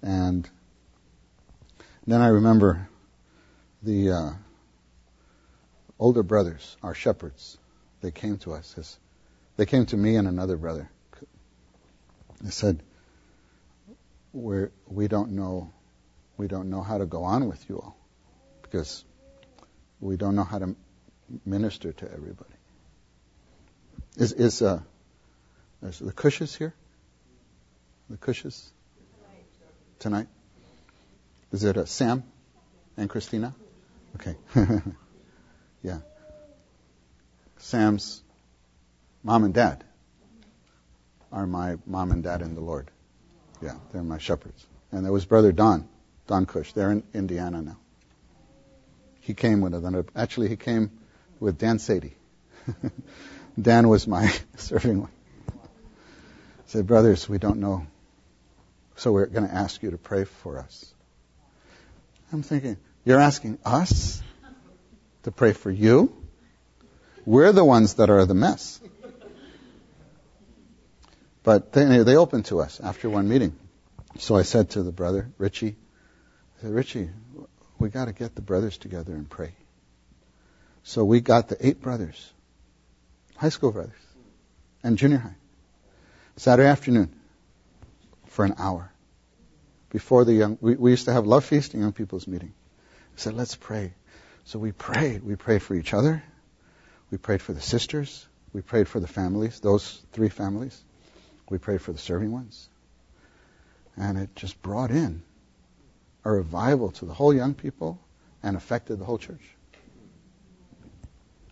[0.00, 0.48] And
[2.06, 2.88] then I remember
[3.82, 4.30] the uh,
[5.98, 7.58] older brothers, our shepherds,
[8.00, 8.74] they came to us.
[8.76, 8.98] As,
[9.56, 10.90] they came to me and another brother.
[12.40, 12.82] They said,
[14.32, 15.70] We're, we don't know
[16.36, 17.96] we don't know how to go on with you all
[18.62, 19.04] because
[20.00, 20.74] we don't know how to
[21.44, 22.54] minister to everybody.
[24.16, 24.80] Is is uh,
[25.82, 26.74] is the Cushes here?
[28.10, 28.70] The Cushes
[29.98, 30.26] tonight?
[31.52, 32.24] Is it uh, Sam
[32.96, 33.54] and Christina?
[34.16, 34.36] Okay,
[35.82, 35.98] yeah.
[37.58, 38.22] Sam's
[39.22, 39.84] mom and dad
[41.30, 42.90] are my mom and dad in the Lord.
[43.62, 44.66] Yeah, they're my shepherds.
[44.90, 45.88] And there was Brother Don.
[46.32, 46.72] Don Cush.
[46.72, 47.76] They're in Indiana now.
[49.20, 50.06] He came with another.
[50.16, 50.90] Actually, he came
[51.40, 52.14] with Dan Sadie.
[53.60, 55.10] Dan was my serving one.
[56.64, 57.86] Said, brothers, we don't know,
[58.96, 60.94] so we're going to ask you to pray for us.
[62.32, 64.22] I'm thinking, you're asking us
[65.24, 66.16] to pray for you?
[67.26, 68.80] We're the ones that are the mess.
[71.42, 73.54] But they, they opened to us after one meeting.
[74.18, 75.76] So I said to the brother, Richie,
[76.70, 77.08] Richie,
[77.78, 79.52] we got to get the brothers together and pray.
[80.84, 82.32] So we got the eight brothers,
[83.36, 83.98] high school brothers,
[84.82, 85.36] and junior high,
[86.36, 87.14] Saturday afternoon
[88.26, 88.90] for an hour
[89.90, 90.58] before the young.
[90.60, 92.52] We, we used to have love feast and young people's meeting.
[93.16, 93.94] I said, let's pray.
[94.44, 95.22] So we prayed.
[95.22, 96.22] We prayed for each other.
[97.10, 98.26] We prayed for the sisters.
[98.52, 100.82] We prayed for the families, those three families.
[101.48, 102.68] We prayed for the serving ones.
[103.96, 105.22] And it just brought in
[106.24, 108.00] a revival to the whole young people
[108.42, 109.42] and affected the whole church.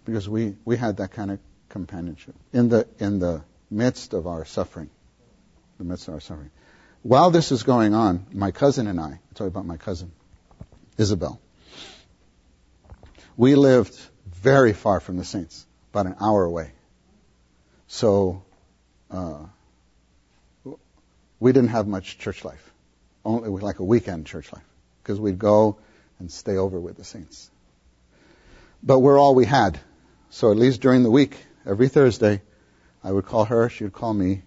[0.04, 1.38] Because we, we had that kind of
[1.68, 4.90] companionship in the, in the midst of our suffering.
[5.78, 6.50] The midst of our suffering.
[7.02, 10.12] While this is going on, my cousin and I, I tell you about my cousin,
[10.98, 11.40] Isabel.
[13.36, 16.72] We lived very far from the saints, about an hour away.
[17.86, 18.42] So,
[19.10, 19.46] uh,
[21.38, 22.70] we didn't have much church life
[23.24, 24.64] only like a weekend church life
[25.02, 25.78] because we'd go
[26.18, 27.50] and stay over with the saints.
[28.82, 29.78] But we're all we had.
[30.30, 31.36] So at least during the week,
[31.66, 32.40] every Thursday,
[33.02, 34.42] I would call her, she would call me.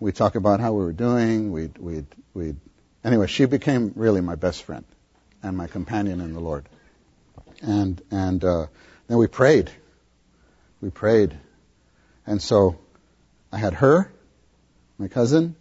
[0.00, 1.50] We'd talk about how we were doing.
[1.50, 2.56] We'd, we'd, we'd,
[3.04, 4.84] anyway, she became really my best friend
[5.42, 6.68] and my companion in the Lord.
[7.62, 8.66] And, and, uh,
[9.08, 9.70] then we prayed.
[10.80, 11.36] We prayed.
[12.26, 12.78] And so
[13.50, 14.12] I had her,
[14.98, 15.56] my cousin,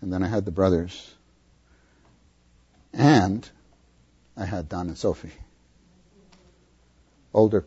[0.00, 1.14] and then I had the brothers,
[2.96, 3.48] and
[4.36, 5.32] I had Don and Sophie.
[7.32, 7.64] Older,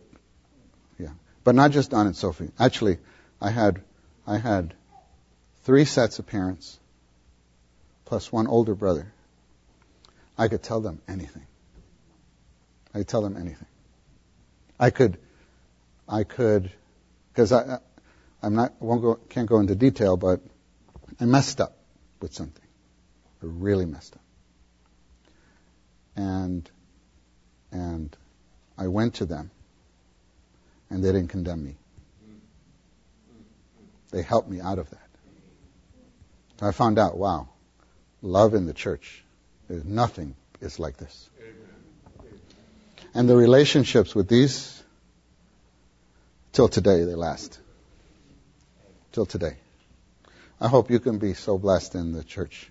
[0.98, 1.12] yeah,
[1.44, 2.50] but not just Don and Sophie.
[2.60, 2.98] Actually,
[3.40, 3.82] I had
[4.26, 4.74] I had
[5.64, 6.80] three sets of parents
[8.06, 9.14] plus one older brother.
[10.38, 11.46] I could tell them anything.
[12.94, 13.68] I could tell them anything.
[14.80, 15.18] I could,
[16.08, 16.72] I could,
[17.32, 17.80] because I,
[18.42, 20.40] I'm not, won't go, can't go into detail, but
[21.20, 21.78] I messed up
[22.22, 22.66] with something.
[23.44, 24.22] I really messed up.
[26.16, 26.70] And,
[27.72, 28.16] and
[28.78, 29.52] I went to them,
[30.90, 31.76] and they didn't condemn me.
[34.12, 35.10] They helped me out of that.
[36.62, 37.48] I found out, wow,
[38.22, 39.24] love in the church
[39.70, 41.30] is nothing is like this.
[43.14, 44.82] And the relationships with these,
[46.52, 47.60] till today, they last.
[49.12, 49.56] Till today.
[50.62, 52.70] I hope you can be so blessed in the church,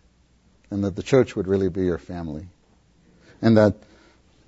[0.70, 2.48] and that the church would really be your family,
[3.40, 3.74] and that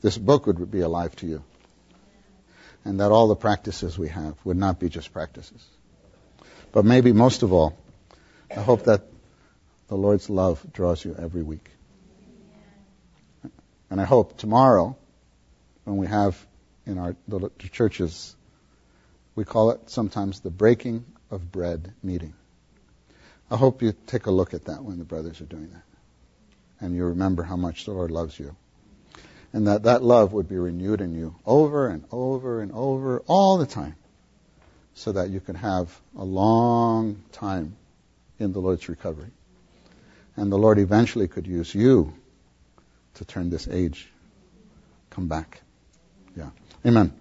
[0.02, 1.42] this book would be alive to you,
[2.84, 5.64] and that all the practices we have would not be just practices.
[6.72, 7.76] But maybe most of all,
[8.54, 9.02] I hope that
[9.88, 11.68] the Lord's love draws you every week.
[13.90, 14.96] And I hope tomorrow,
[15.84, 16.46] when we have
[16.86, 17.16] in our
[17.72, 18.36] churches,
[19.34, 22.34] we call it sometimes the breaking of bread meeting.
[23.50, 25.82] I hope you take a look at that when the brothers are doing that.
[26.80, 28.54] And you remember how much the Lord loves you.
[29.52, 33.58] And that that love would be renewed in you over and over and over all
[33.58, 33.96] the time
[34.94, 37.76] so that you can have a long time
[38.38, 39.30] in the Lord's recovery.
[40.36, 42.14] And the Lord eventually could use you
[43.14, 44.08] to turn this age
[45.10, 45.60] come back.
[46.36, 46.50] Yeah.
[46.86, 47.12] Amen.